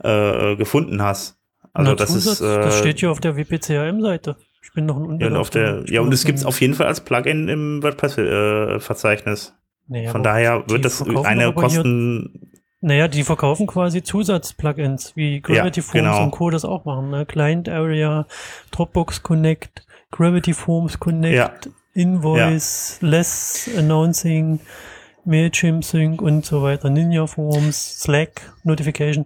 [0.03, 1.37] äh, gefunden hast.
[1.75, 4.37] Also Na, das Zusatz, ist äh, das steht hier auf der WPCAM-Seite.
[4.63, 6.87] Ich bin noch ein ja, und auf der, ja und es gibt's auf jeden Fall
[6.87, 9.53] als Plugin im WordPress-Verzeichnis.
[9.89, 12.51] Nee, Von aber daher wird das eine Kosten.
[12.85, 16.23] Naja, die verkaufen quasi Zusatz-Plugins, wie Gravity Ja, Forms genau.
[16.25, 16.51] und Co.
[16.51, 17.09] das auch machen.
[17.09, 17.25] Ne?
[17.25, 18.27] Client Area,
[18.73, 21.51] Dropbox Connect, Gravity Forms Connect, Ja.
[21.95, 24.61] Invoice, Less Announcing,
[25.25, 29.25] Mailchimp Sync und so weiter, Ninja Forms, Slack, Notification.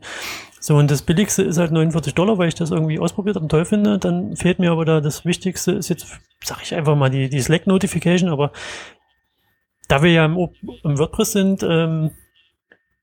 [0.61, 3.65] So, und das billigste ist halt 49 Dollar, weil ich das irgendwie ausprobiert und toll
[3.65, 3.99] finde.
[3.99, 6.07] Dann fehlt mir aber da das Wichtigste, ist jetzt,
[6.45, 8.53] sag ich einfach mal, die, die Slack Notification, aber
[9.89, 10.37] da wir ja im,
[10.85, 12.13] im WordPress sind, ähm,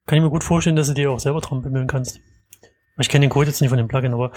[0.06, 2.20] kann ich mir gut vorstellen, dass du dir auch selber dran bimmeln kannst.
[2.98, 4.32] Ich kenne den Code jetzt nicht von dem Plugin, aber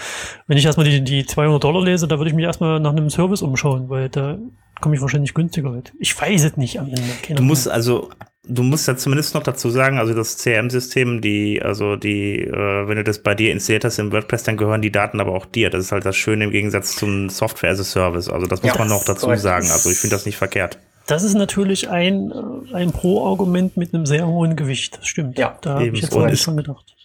[0.47, 3.09] wenn ich erstmal die, die 200 Dollar lese, da würde ich mich erstmal nach einem
[3.09, 4.37] Service umschauen, weil da
[4.81, 5.93] komme ich wahrscheinlich günstiger mit.
[5.99, 7.01] Ich weiß es nicht am Ende.
[7.21, 7.47] Keine Du Ahnung.
[7.47, 8.09] musst also,
[8.43, 12.97] du musst ja zumindest noch dazu sagen, also das CRM-System, die, also die, äh, wenn
[12.97, 15.69] du das bei dir installiert hast im WordPress, dann gehören die Daten aber auch dir.
[15.69, 18.27] Das ist halt das Schöne im Gegensatz zum Software as a Service.
[18.27, 19.69] Also das muss Ja, man noch dazu sagen.
[19.71, 20.79] Also ich finde das nicht verkehrt.
[21.09, 24.97] Das ist natürlich ein, äh, ein Pro-Argument mit einem sehr hohen Gewicht.
[24.97, 25.39] Das stimmt.
[25.39, 26.95] Ja, da habe ich jetzt es- dran gedacht.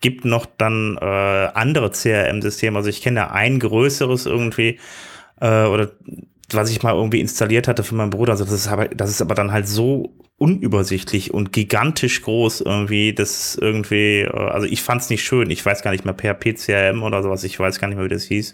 [0.00, 2.76] gibt noch dann äh, andere CRM-Systeme.
[2.76, 4.80] Also ich kenne da ein größeres irgendwie,
[5.40, 5.90] äh, oder
[6.54, 8.32] was ich mal irgendwie installiert hatte für meinen Bruder.
[8.32, 13.14] Also das ist aber, das ist aber dann halt so unübersichtlich und gigantisch groß irgendwie,
[13.14, 15.50] das irgendwie, äh, also ich fand es nicht schön.
[15.50, 18.12] Ich weiß gar nicht mehr, PHP CRM oder sowas, ich weiß gar nicht mehr, wie
[18.12, 18.52] das hieß.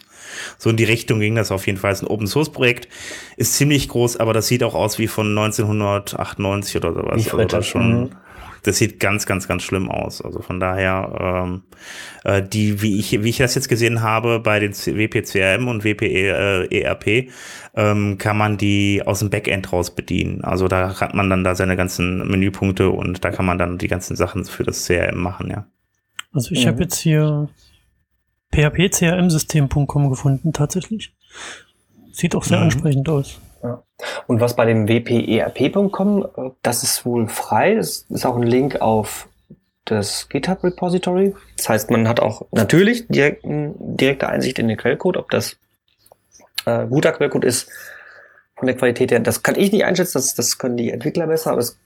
[0.58, 1.92] So in die Richtung ging das auf jeden Fall.
[1.92, 2.88] Es ist ein Open-Source-Projekt,
[3.38, 7.24] ist ziemlich groß, aber das sieht auch aus wie von 1998 oder sowas.
[7.24, 8.11] Wie Also das schon.
[8.62, 10.22] Das sieht ganz, ganz, ganz schlimm aus.
[10.22, 11.62] Also von daher, ähm,
[12.24, 16.66] äh, die, wie ich, wie ich das jetzt gesehen habe bei den WPCRM und WPE,
[16.70, 17.30] äh, ERP,
[17.74, 20.42] ähm, kann man die aus dem Backend raus bedienen.
[20.42, 23.88] Also da hat man dann da seine ganzen Menüpunkte und da kann man dann die
[23.88, 25.66] ganzen Sachen für das CRM machen, ja.
[26.32, 26.68] Also ich Mhm.
[26.70, 27.48] habe jetzt hier
[28.52, 31.14] phpcrmsystem.com gefunden, tatsächlich.
[32.12, 32.64] Sieht auch sehr Mhm.
[32.64, 33.40] ansprechend aus.
[34.26, 37.74] Und was bei dem wperp.com, äh, das ist wohl frei.
[37.74, 39.28] Das ist auch ein Link auf
[39.84, 41.34] das GitHub Repository.
[41.56, 45.56] Das heißt, man hat auch natürlich direkt, direkte Einsicht in den Quellcode, ob das
[46.66, 47.70] äh, guter Quellcode ist
[48.56, 49.20] von der Qualität her.
[49.20, 51.78] Das kann ich nicht einschätzen, das, das können die Entwickler besser, aber es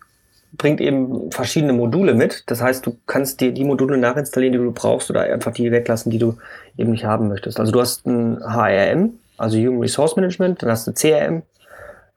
[0.53, 2.45] bringt eben verschiedene Module mit.
[2.47, 6.11] Das heißt, du kannst dir die Module nachinstallieren, die du brauchst, oder einfach die weglassen,
[6.11, 6.37] die du
[6.77, 7.59] eben nicht haben möchtest.
[7.59, 11.43] Also du hast ein HRM, also Human Resource Management, dann hast du CRM,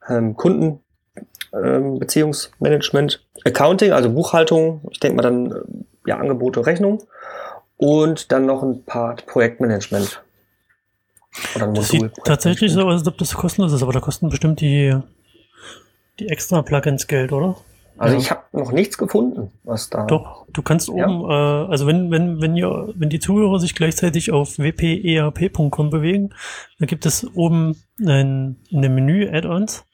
[0.08, 0.80] ähm, Kunden,
[1.52, 5.54] ähm, Beziehungsmanagement, Accounting, also Buchhaltung, ich denke mal dann äh,
[6.06, 7.02] ja Angebote, Rechnung
[7.76, 10.22] und dann noch ein Part Projektmanagement.
[11.54, 14.28] Oder ein Das sieht tatsächlich so aus, als ob das kostenlos ist, aber da kosten
[14.28, 14.96] bestimmt die,
[16.18, 17.56] die extra Plugins Geld, oder?
[17.98, 18.20] Also Ja.
[18.20, 20.04] ich habe noch nichts gefunden, was da.
[20.06, 20.94] Doch, du kannst Ja.
[20.94, 26.30] oben, äh, also wenn, wenn, wenn ihr, wenn die Zuhörer sich gleichzeitig auf wperp.com bewegen,
[26.78, 29.85] dann gibt es oben ein, in dem Menü Add-ons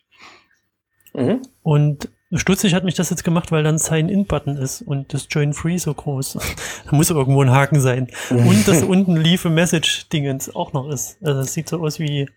[1.15, 1.43] Mhm.
[1.63, 5.77] und Stutzig hat mich das jetzt gemacht, weil dann Sign-In-Button ist und das Join Free
[5.77, 6.39] so groß.
[6.87, 8.09] da muss irgendwo ein Haken sein.
[8.31, 11.19] Und das unten Leave a Message-Dingens auch noch ist.
[11.23, 12.31] Also das sieht so aus wie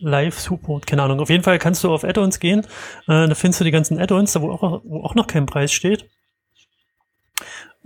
[0.00, 1.20] Live-Support, keine Ahnung.
[1.20, 2.60] Auf jeden Fall kannst du auf Add-ons gehen.
[3.06, 5.72] Äh, da findest du die ganzen Add-ons, da wo auch, wo auch noch kein Preis
[5.72, 6.08] steht.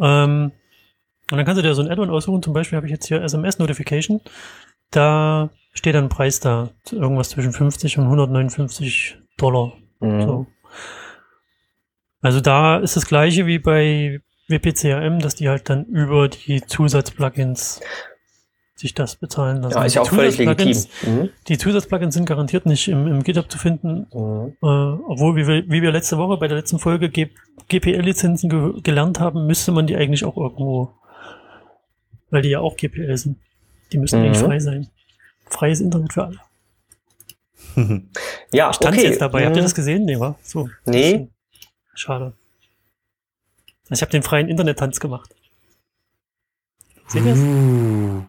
[0.00, 0.52] Ähm,
[1.30, 2.42] und dann kannst du dir so ein Add-on aussuchen.
[2.42, 4.22] Zum Beispiel habe ich jetzt hier SMS-Notification.
[4.90, 6.70] Da steht dann ein Preis da.
[6.90, 9.74] Irgendwas zwischen 50 und 159 Dollar.
[10.00, 10.22] Mhm.
[10.22, 10.46] So.
[12.22, 17.80] Also da ist das gleiche wie bei WPCRM, dass die halt dann über die Zusatzplugins
[18.74, 19.76] sich das bezahlen lassen.
[19.76, 20.68] Ja, ist ja auch Die völlig legitim.
[20.72, 21.28] Zusatzplugins- Mhm.
[21.48, 24.56] Die Zusatzplugins sind garantiert nicht im, im GitHub zu finden, Mhm.
[24.62, 24.66] äh,
[25.06, 29.46] obwohl, wie wir, wie wir letzte Woche bei der letzten Folge GPL-Lizenzen ge gelernt haben,
[29.46, 30.94] müsste man die eigentlich auch irgendwo,
[32.30, 33.38] weil die ja auch GPL sind.
[33.92, 34.26] Die müssen Mhm.
[34.26, 34.88] eigentlich frei sein.
[35.46, 36.38] Freies Internet für alle.
[38.52, 39.08] Ja, Ich tanze okay.
[39.08, 39.44] jetzt dabei.
[39.46, 39.66] Habt ihr Mhm.
[39.66, 40.04] das gesehen?
[40.04, 40.68] Nee, war so.
[40.86, 41.28] Nee.
[41.94, 42.34] Schade.
[43.90, 45.34] Ich habe den freien Internet-Tanz gemacht.
[47.08, 48.22] Seht ihr Uh,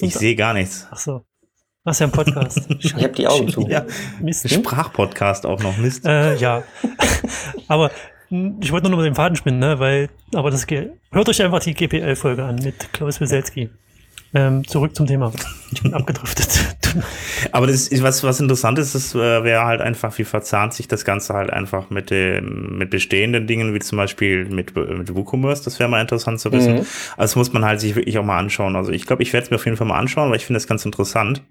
[0.00, 0.86] ich sehe gar nichts.
[0.90, 1.24] Ach so.
[1.84, 2.68] Ach, ist ja ein Podcast.
[2.80, 3.62] Ich habe die Augen zu.
[3.68, 3.86] Ja,
[4.20, 4.48] Mist.
[4.50, 5.76] Sprachpodcast auch noch.
[5.78, 6.04] Mist.
[6.04, 6.64] Äh, ja.
[7.68, 7.90] aber
[8.30, 9.78] mh, ich wollte nur noch mal den Faden spinnen, ne?
[9.78, 13.70] Weil, aber das hört euch einfach die GPL-Folge an mit Klaus Wieselski.
[14.34, 15.32] Ähm, zurück zum Thema.
[15.72, 16.76] Ich bin abgedriftet.
[17.52, 20.86] Aber das ist was, was interessant ist, das äh, wäre halt einfach, wie verzahnt sich
[20.88, 25.64] das Ganze halt einfach mit dem, mit bestehenden Dingen, wie zum Beispiel mit, mit WooCommerce.
[25.64, 26.74] Das wäre mal interessant zu wissen.
[26.74, 26.86] Mhm.
[27.16, 28.76] Also das muss man halt sich wirklich auch mal anschauen.
[28.76, 30.58] Also ich glaube, ich werde es mir auf jeden Fall mal anschauen, weil ich finde
[30.58, 31.42] das ganz interessant.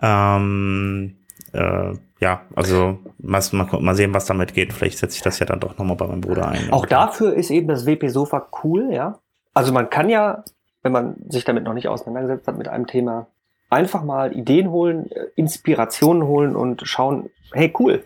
[0.00, 1.16] Ähm,
[1.52, 4.72] äh, ja, also mal, mal, mal sehen, was damit geht.
[4.72, 6.72] Vielleicht setze ich das ja dann doch nochmal bei meinem Bruder ein.
[6.72, 9.18] Auch dafür ist eben das WP-Sofa cool, ja.
[9.52, 10.42] Also man kann ja,
[10.84, 13.26] wenn man sich damit noch nicht auseinandergesetzt hat mit einem Thema,
[13.70, 18.04] einfach mal Ideen holen, äh, Inspirationen holen und schauen, hey cool,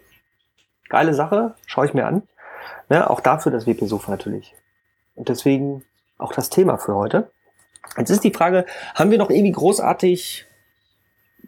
[0.88, 2.22] geile Sache, schaue ich mir an.
[2.88, 4.54] Ne, auch dafür das WP-Sofa natürlich.
[5.14, 5.84] Und deswegen
[6.16, 7.30] auch das Thema für heute.
[7.96, 8.64] Jetzt ist die Frage,
[8.94, 10.46] haben wir noch irgendwie großartig,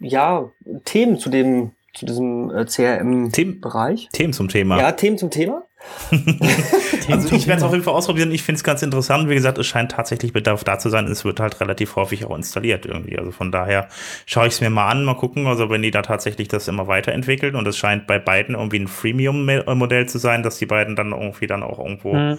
[0.01, 0.51] ja,
[0.85, 4.09] Themen zu dem, zu diesem äh, CRM-Bereich?
[4.13, 4.79] Themen zum Thema.
[4.79, 5.63] Ja, Themen zum Thema?
[7.11, 8.31] Also ich werde es auf jeden Fall ausprobieren.
[8.31, 9.29] Ich finde es ganz interessant.
[9.29, 11.07] Wie gesagt, es scheint tatsächlich Bedarf da zu sein.
[11.07, 13.19] Es wird halt relativ häufig auch installiert irgendwie.
[13.19, 13.89] Also von daher
[14.27, 15.47] schaue ich es mir mal an, mal gucken.
[15.47, 18.89] Also wenn die da tatsächlich das immer weiterentwickeln und es scheint bei beiden irgendwie ein
[18.89, 22.39] Freemium-Modell zu sein, dass die beiden dann irgendwie dann auch irgendwo Hm.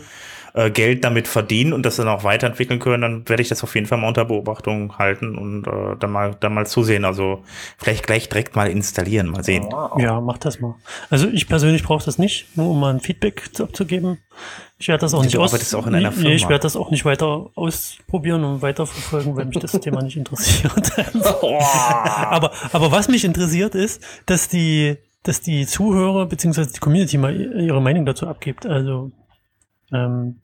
[0.54, 3.74] Äh, Geld damit verdienen und das dann auch weiterentwickeln können, dann werde ich das auf
[3.76, 7.06] jeden Fall mal unter Beobachtung halten und äh, dann mal dann mal zusehen.
[7.06, 7.44] Also
[7.78, 9.70] vielleicht gleich direkt mal installieren, mal sehen.
[9.98, 10.76] Ja, mach das mal.
[11.10, 14.18] Also ich persönlich brauche das nicht, nur um mal ein Feedback zu- abzugeben.
[14.78, 15.74] Ich werde das auch Du nicht aus.
[15.76, 19.46] auch in einer nee, nee, ich werde das auch nicht weiter ausprobieren und weiterverfolgen, weil
[19.46, 20.72] mich das Thema nicht interessiert.
[21.54, 26.66] aber, aber was mich interessiert ist, dass die, dass die Zuhörer bzw.
[26.74, 28.66] die Community mal ihre Meinung dazu abgibt.
[28.66, 29.12] Also
[29.92, 30.42] ähm,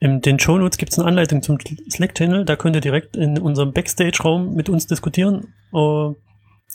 [0.00, 2.46] in den Show Notes gibt es eine Anleitung zum Slack-Channel.
[2.46, 5.52] Da könnt ihr direkt in unserem Backstage-Raum mit uns diskutieren.
[5.74, 6.14] Äh,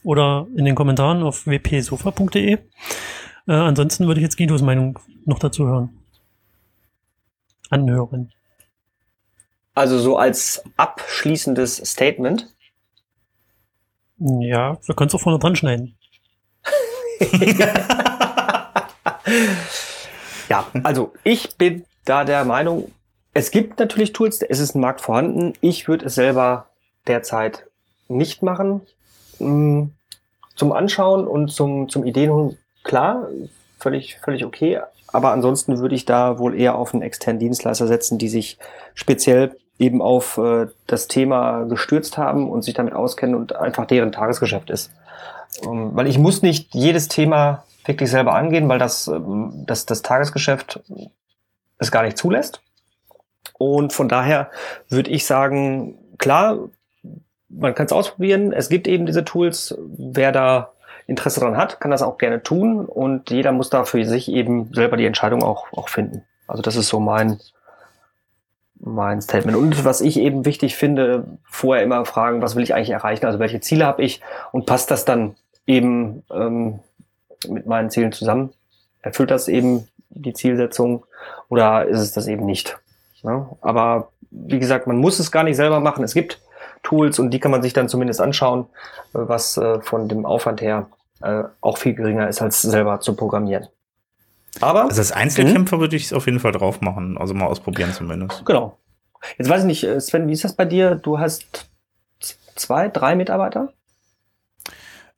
[0.03, 2.53] oder in den Kommentaren auf wpsofa.de.
[2.53, 2.59] Äh,
[3.47, 5.89] ansonsten würde ich jetzt Guidos Meinung noch dazu hören.
[7.71, 8.31] Anhören.
[9.73, 12.53] Also so als abschließendes Statement.
[14.17, 15.97] Ja, wir können es auch vorne dran schneiden.
[20.49, 22.91] Ja, also ich bin da der Meinung,
[23.33, 25.53] es gibt natürlich Tools, es ist ein Markt vorhanden.
[25.61, 26.67] Ich würde es selber
[27.07, 27.65] derzeit
[28.07, 28.81] nicht machen.
[29.39, 29.85] Mm,
[30.55, 33.27] Zum Anschauen und zum, zum Ideenholen, klar,
[33.77, 34.79] völlig, völlig okay.
[35.07, 38.57] Aber ansonsten würde ich da wohl eher auf einen externen Dienstleister setzen, die sich
[38.93, 44.11] speziell eben auf äh, das Thema gestürzt haben und sich damit auskennen und einfach deren
[44.13, 44.91] Tagesgeschäft ist.
[45.63, 50.01] Ähm, weil ich muss nicht jedes Thema wirklich selber angehen, weil das, ähm, das, das
[50.01, 50.81] Tagesgeschäft
[51.77, 52.61] es gar nicht zulässt.
[53.57, 54.49] Und von daher
[54.89, 56.69] würde ich sagen, klar,
[57.49, 58.51] man kann es ausprobieren.
[58.51, 59.77] Es gibt eben diese Tools.
[59.97, 60.71] Wer da
[61.07, 62.85] Interesse daran hat, kann das auch gerne tun.
[62.85, 66.23] Und jeder muss da für sich eben selber die Entscheidung auch, auch finden.
[66.47, 67.39] Also das ist so mein,
[68.79, 69.57] mein Statement.
[69.57, 73.25] Und was ich eben wichtig finde, vorher immer fragen, was will ich eigentlich erreichen?
[73.25, 74.21] Also welche Ziele habe ich?
[74.51, 76.79] Und passt das dann eben ähm,
[77.49, 78.53] mit meinen Zielen zusammen?
[79.01, 81.05] Erfüllt das eben die Zielsetzung
[81.49, 82.77] oder ist es das eben nicht?
[83.23, 86.03] Ja, aber wie gesagt, man muss es gar nicht selber machen.
[86.03, 86.41] Es gibt
[86.83, 88.67] Tools und die kann man sich dann zumindest anschauen,
[89.13, 90.87] was äh, von dem Aufwand her
[91.21, 93.67] äh, auch viel geringer ist, als selber zu programmieren.
[94.61, 97.17] Aber Also als Einzelkämpfer würde ich es auf jeden Fall drauf machen.
[97.17, 98.45] Also mal ausprobieren zumindest.
[98.45, 98.77] genau.
[99.37, 100.95] Jetzt weiß ich nicht, äh, Sven, wie ist das bei dir?
[100.95, 101.67] Du hast
[102.55, 103.73] zwei, drei Mitarbeiter?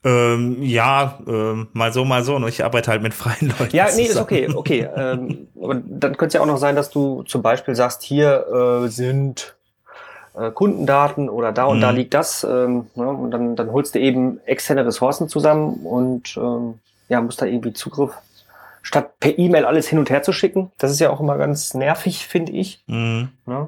[0.04, 2.36] Ähm, ja, ähm, mal so, mal so.
[2.36, 3.76] Und ich arbeite halt mit freien Leuten.
[3.76, 4.88] Ja, nee, ist okay, okay.
[4.96, 8.46] ähm, aber dann könnte es ja auch noch sein, dass du zum Beispiel sagst, hier
[8.86, 9.56] äh, sind
[10.36, 11.98] äh, Kundendaten oder da und da Mhm.
[11.98, 12.44] liegt das.
[12.44, 16.76] Ähm, ne, und dann, dann holst du eben externe Ressourcen zusammen und ähm,
[17.10, 18.12] ja, musst da irgendwie Zugriff,
[18.84, 20.72] statt per E-Mail alles hin und her zu schicken.
[20.78, 22.84] Das ist ja auch immer ganz nervig, finde ich.
[22.88, 23.30] Mhm.
[23.46, 23.68] Ne?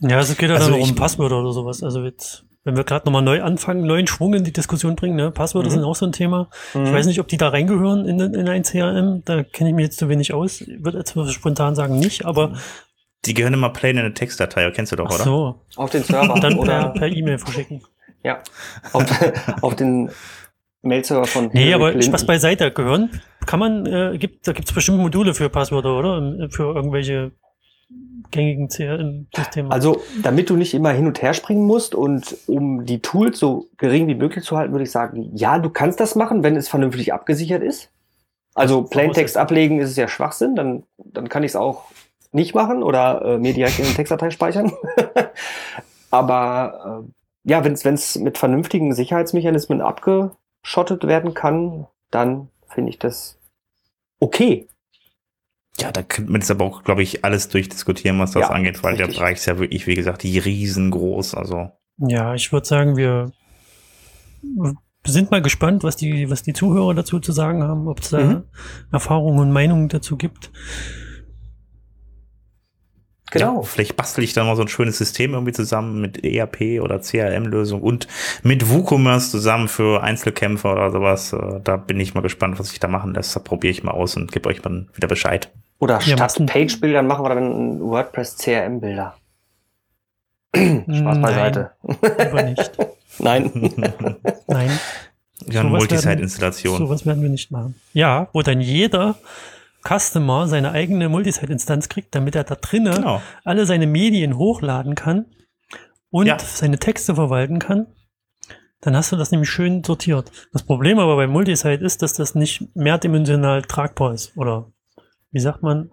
[0.00, 1.82] Ja, also es geht ja Also dann auch um ich- Passwörter oder sowas.
[1.82, 5.30] Also jetzt, wenn wir gerade nochmal neu anfangen, neuen Schwung in die Diskussion bringen, ne?
[5.30, 5.72] Passwörter Mhm.
[5.74, 6.48] sind auch so ein Thema.
[6.74, 6.84] Mhm.
[6.86, 9.22] Ich weiß nicht, ob die da reingehören in, in ein CRM.
[9.24, 10.60] Da kenne ich mich jetzt zu wenig aus.
[10.60, 12.52] Ich würde jetzt mal spontan sagen nicht, aber
[13.24, 15.24] Die gehören immer plain in eine Textdatei, kennst du doch, ach oder?
[15.24, 15.60] so.
[15.76, 17.82] Auf den Server Dann per oder per E-Mail verschicken.
[18.22, 18.38] ja,
[18.92, 19.04] auf,
[19.62, 20.10] auf den
[20.82, 22.10] Mail-Server von Nee, Hillary aber Clinton.
[22.10, 23.10] Spaß beiseite gehören.
[23.46, 26.48] Kann man, äh, gibt, da gibt es bestimmt Module für Passwörter, oder?
[26.50, 27.32] Für irgendwelche
[28.30, 29.70] gängigen CRM-Systeme.
[29.70, 33.68] Also, damit du nicht immer hin und her springen musst und um die Tools so
[33.76, 36.68] gering wie möglich zu halten, würde ich sagen, ja, du kannst das machen, wenn es
[36.68, 37.90] vernünftig abgesichert ist.
[38.54, 41.84] Also Plaintext ablegen ist es ja Schwachsinn, dann, dann kann ich es auch
[42.32, 44.72] nicht machen oder äh, mir direkt in eine Textdatei speichern.
[46.10, 53.38] Aber äh, ja, wenn es mit vernünftigen Sicherheitsmechanismen abgeschottet werden kann, dann finde ich das
[54.20, 54.68] okay.
[55.78, 58.82] Ja, da könnte man jetzt aber auch, glaube ich, alles durchdiskutieren, was das Ja, angeht,
[58.82, 59.18] weil der richtig.
[59.18, 61.34] Bereich ist ja wirklich, wie gesagt, die riesengroß.
[61.34, 63.32] Also Ja, ich würde sagen, wir
[65.04, 68.18] sind mal gespannt, was die, was die Zuhörer dazu zu sagen haben, ob es da
[68.18, 68.42] Mhm.
[68.90, 70.50] Erfahrungen und Meinungen dazu gibt.
[73.32, 73.56] Genau.
[73.56, 77.00] Ja, vielleicht bastel ich dann mal so ein schönes System irgendwie zusammen mit ERP oder
[77.00, 78.06] CRM-Lösung und
[78.44, 81.32] mit WooCommerce zusammen für Einzelkämpfer oder sowas.
[81.32, 83.34] Äh, Da bin ich mal gespannt, was sich da machen lässt.
[83.34, 85.52] Da probiere ich mal aus und gebe euch dann wieder Bescheid.
[85.78, 89.14] Oder Ja, statt Page-Bildern machen wir dann WordPress CRM-Bilder.
[90.54, 91.70] Spaß beiseite.
[91.82, 92.72] Lieber nicht.
[93.18, 93.50] Nein.
[94.46, 94.70] Nein,
[95.48, 96.78] Ja, eine Multisite-Installation.
[96.78, 97.74] sowas werden wir nicht machen.
[97.92, 99.16] Ja, wo dann jeder
[99.86, 103.22] Customer seine eigene Multisite-Instanz kriegt, damit er da drinnen Genau.
[103.44, 105.26] alle seine Medien hochladen kann
[106.10, 106.38] und Ja.
[106.38, 107.86] seine Texte verwalten kann,
[108.80, 110.30] dann hast du das nämlich schön sortiert.
[110.52, 114.70] Das Problem aber bei Multisite ist, dass das nicht mehrdimensional tragbar ist oder
[115.32, 115.90] wie sagt man,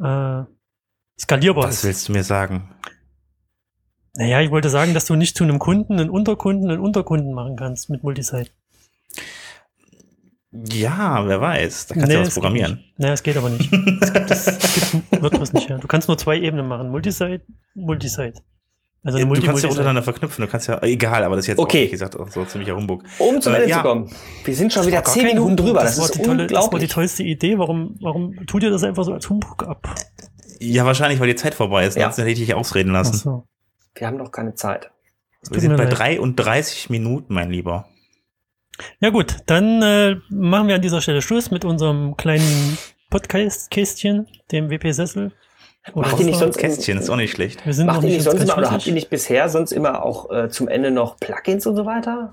[0.00, 0.44] äh,
[1.20, 1.84] skalierbar Was ist.
[1.84, 2.74] willst du mir sagen?
[4.14, 7.56] Naja, ich wollte sagen, dass du nicht zu einem Kunden einen Unterkunden einen Unterkunden machen
[7.56, 8.50] kannst mit Multisite.
[10.50, 11.88] Ja, wer weiß.
[11.88, 12.82] Da kannst du ja was es programmieren.
[12.96, 13.70] Naja, es geht aber nicht.
[14.00, 15.78] Das gibt, das gibt WordPress nicht her.
[15.78, 16.88] Du kannst nur zwei Ebenen machen.
[16.90, 17.42] Multisite,
[17.74, 18.40] Multisite.
[19.04, 20.44] Also eine du kannst ja untereinander verknüpfen.
[20.44, 21.82] Du kannst ja, egal, aber das ist jetzt Okay.
[21.82, 23.04] auch, wie gesagt, auch so ziemlicher Humbug.
[23.18, 23.76] Um zum Äh, Ende ja.
[23.76, 24.10] zu kommen.
[24.44, 25.66] Wir sind schon wieder zehn Minuten Humbug.
[25.66, 25.80] drüber.
[25.82, 26.90] Das, Das, war ist die tolle, das war die unglaublich.
[26.90, 27.58] tollste Idee.
[27.58, 29.94] Warum, warum tut ihr das einfach so als Humbug ab?
[30.60, 31.96] Ja, wahrscheinlich, weil die Zeit vorbei ist.
[31.96, 32.04] Ja.
[32.06, 33.14] Sonst hätte ich dich ausreden Ach lassen.
[33.16, 33.44] so.
[33.94, 34.90] Wir haben doch keine Zeit.
[35.48, 35.96] Wir sind bei leid.
[35.98, 37.86] 33 Minuten, mein Lieber.
[39.00, 42.76] Ja gut, dann äh, machen wir an dieser Stelle Schluss mit unserem kleinen
[43.10, 45.32] Podcast-Kästchen, dem WP-Sessel.
[45.94, 47.64] Oder Macht ihr nicht sonst- Kästchen ist auch nicht schlecht.
[47.66, 50.04] Wir sind Macht noch ihr nicht sonst immer, oder habt ihr nicht bisher sonst immer
[50.04, 52.30] auch äh, zum Ende noch Plugins und so weiter?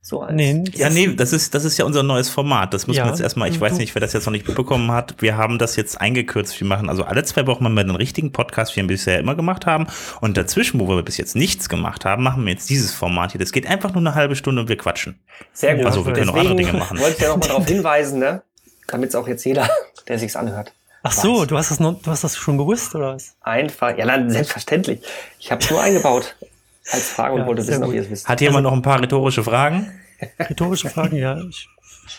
[0.00, 2.72] So als Nee, Ja, das- nee, das ist, das ist ja unser neues Format.
[2.72, 4.32] Das müssen Ja, wir jetzt erstmal, ich du- weiß du- nicht, wer das jetzt noch
[4.32, 5.16] nicht mitbekommen hat.
[5.20, 6.58] Wir haben das jetzt eingekürzt.
[6.60, 9.66] Wir machen also alle zwei Wochen mal einen richtigen Podcast, wie wir bisher immer gemacht
[9.66, 9.86] haben.
[10.20, 13.40] Und dazwischen, wo wir bis jetzt nichts gemacht haben, machen wir jetzt dieses Format hier.
[13.40, 15.18] Das geht einfach nur eine halbe Stunde und wir quatschen.
[15.52, 15.84] Sehr gut.
[15.86, 16.98] Also, wir können auch andere Dinge machen.
[17.00, 18.42] wollte ich ja nochmal darauf hinweisen, ne?
[18.86, 19.68] damit es auch jetzt jeder,
[20.08, 20.72] der sich's anhört,
[21.08, 23.34] Ach so, du hast das noch, du hast das schon gewusst, oder was?
[23.40, 25.00] einfach, ja, nein, selbstverständlich.
[25.38, 26.36] Ich habe es nur eingebaut
[26.92, 28.28] als Frage und Ja, wollte wissen, ob ihr es wisst.
[28.28, 29.90] Hat jemand noch ein paar rhetorische Fragen?
[30.38, 31.40] Rhetorische Fragen, ja.
[31.48, 31.68] Ich,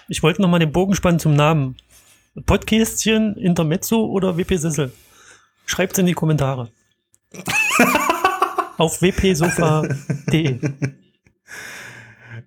[0.08, 1.76] ich wollte noch mal den Bogen spannen zum Namen.
[2.46, 4.92] Podcastchen, Intermezzo oder WP-Sessel?
[5.66, 6.70] Schreibt's in die Kommentare.
[8.78, 10.60] Auf wpsofa.de.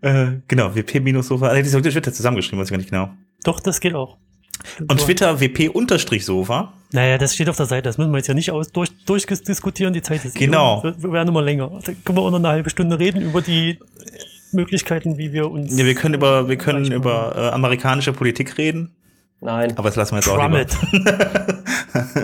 [0.00, 1.54] Äh, genau, WP-Sofa.
[1.54, 3.10] Äh, Die wird Twitter zusammengeschrieben, weiß ich gar nicht genau.
[3.44, 4.16] Doch, das geht auch.
[4.80, 6.72] Und Twitter WP-Sofa.
[6.92, 7.82] Naja, das steht auf der Seite.
[7.82, 9.92] Das müssen wir jetzt ja nicht aus, durch, durchdiskutieren.
[9.94, 10.82] Die Zeit ist Genau.
[10.82, 11.70] Wir, wir werden immer länger.
[11.84, 13.78] Da können wir auch noch eine halbe Stunde reden über die
[14.52, 15.76] Möglichkeiten, wie wir uns.
[15.76, 18.94] Ja, wir können über, wir können über äh, amerikanische Politik reden.
[19.40, 19.76] Nein.
[19.76, 21.52] Aber das lassen wir jetzt auch Trump lieber.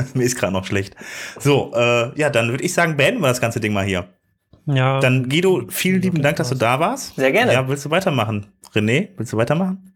[0.14, 0.94] Mir ist gerade noch schlecht.
[1.38, 4.06] So, äh, ja, dann würde ich sagen, beenden wir das ganze Ding mal hier.
[4.66, 5.00] Ja.
[5.00, 7.16] Dann Guido, vielen lieben Dank, dass du da warst.
[7.16, 7.54] Sehr gerne.
[7.54, 8.46] Ja, willst du weitermachen?
[8.74, 9.94] René, willst du weitermachen?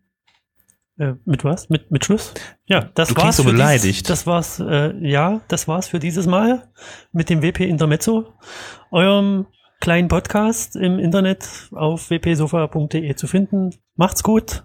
[0.98, 1.68] Äh, mit was?
[1.70, 2.34] Mit, mit Schluss?
[2.66, 3.36] Ja, das Du war's.
[3.36, 3.84] so für beleidigt.
[3.84, 6.68] Dieses, das war's, äh, ja, das war's für dieses Mal
[7.12, 8.34] mit dem WP Intermezzo,
[8.90, 9.46] eurem
[9.80, 13.74] kleinen Podcast im Internet auf wpsofa.de zu finden.
[13.96, 14.64] Macht's gut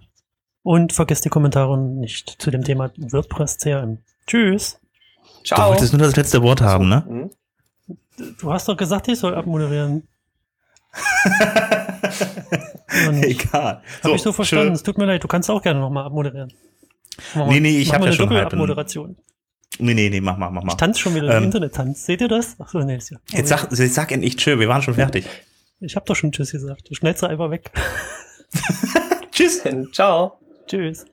[0.62, 3.98] und vergesst die Kommentare nicht zu dem Thema WordPress CRM.
[4.26, 4.80] Tschüss.
[5.38, 5.70] Du Ciao.
[5.70, 7.04] wolltest nur das letzte Wort haben, ne?
[7.06, 7.30] Hm?
[8.38, 10.06] Du hast doch gesagt, ich soll abmoderieren.
[13.22, 13.82] Egal.
[14.02, 14.66] Hab ich so verstanden.
[14.66, 14.72] schön.
[14.74, 16.52] Es tut mir leid, du kannst auch gerne nochmal abmoderieren.
[17.34, 19.16] Wir- Nee, nee, ich machen hab wir ja eine schon Doppelabmoderation.
[19.80, 20.72] Nee, nee, nee, mach mal, mach mal.
[20.72, 22.06] Ich tanze schon wieder Ähm, im Internet-Tanz.
[22.06, 22.56] Seht ihr das?
[22.58, 23.18] Ach so, nee, ist ja.
[23.30, 25.26] Jetzt sag, jetzt sag endlich Tschö, wir waren schon fertig.
[25.80, 26.88] Ich hab doch schon Tschüss gesagt.
[26.90, 27.70] Du schneidest einfach weg.
[29.30, 29.62] Tschüss.
[29.92, 30.38] Ciao.
[30.66, 31.04] Tschüss.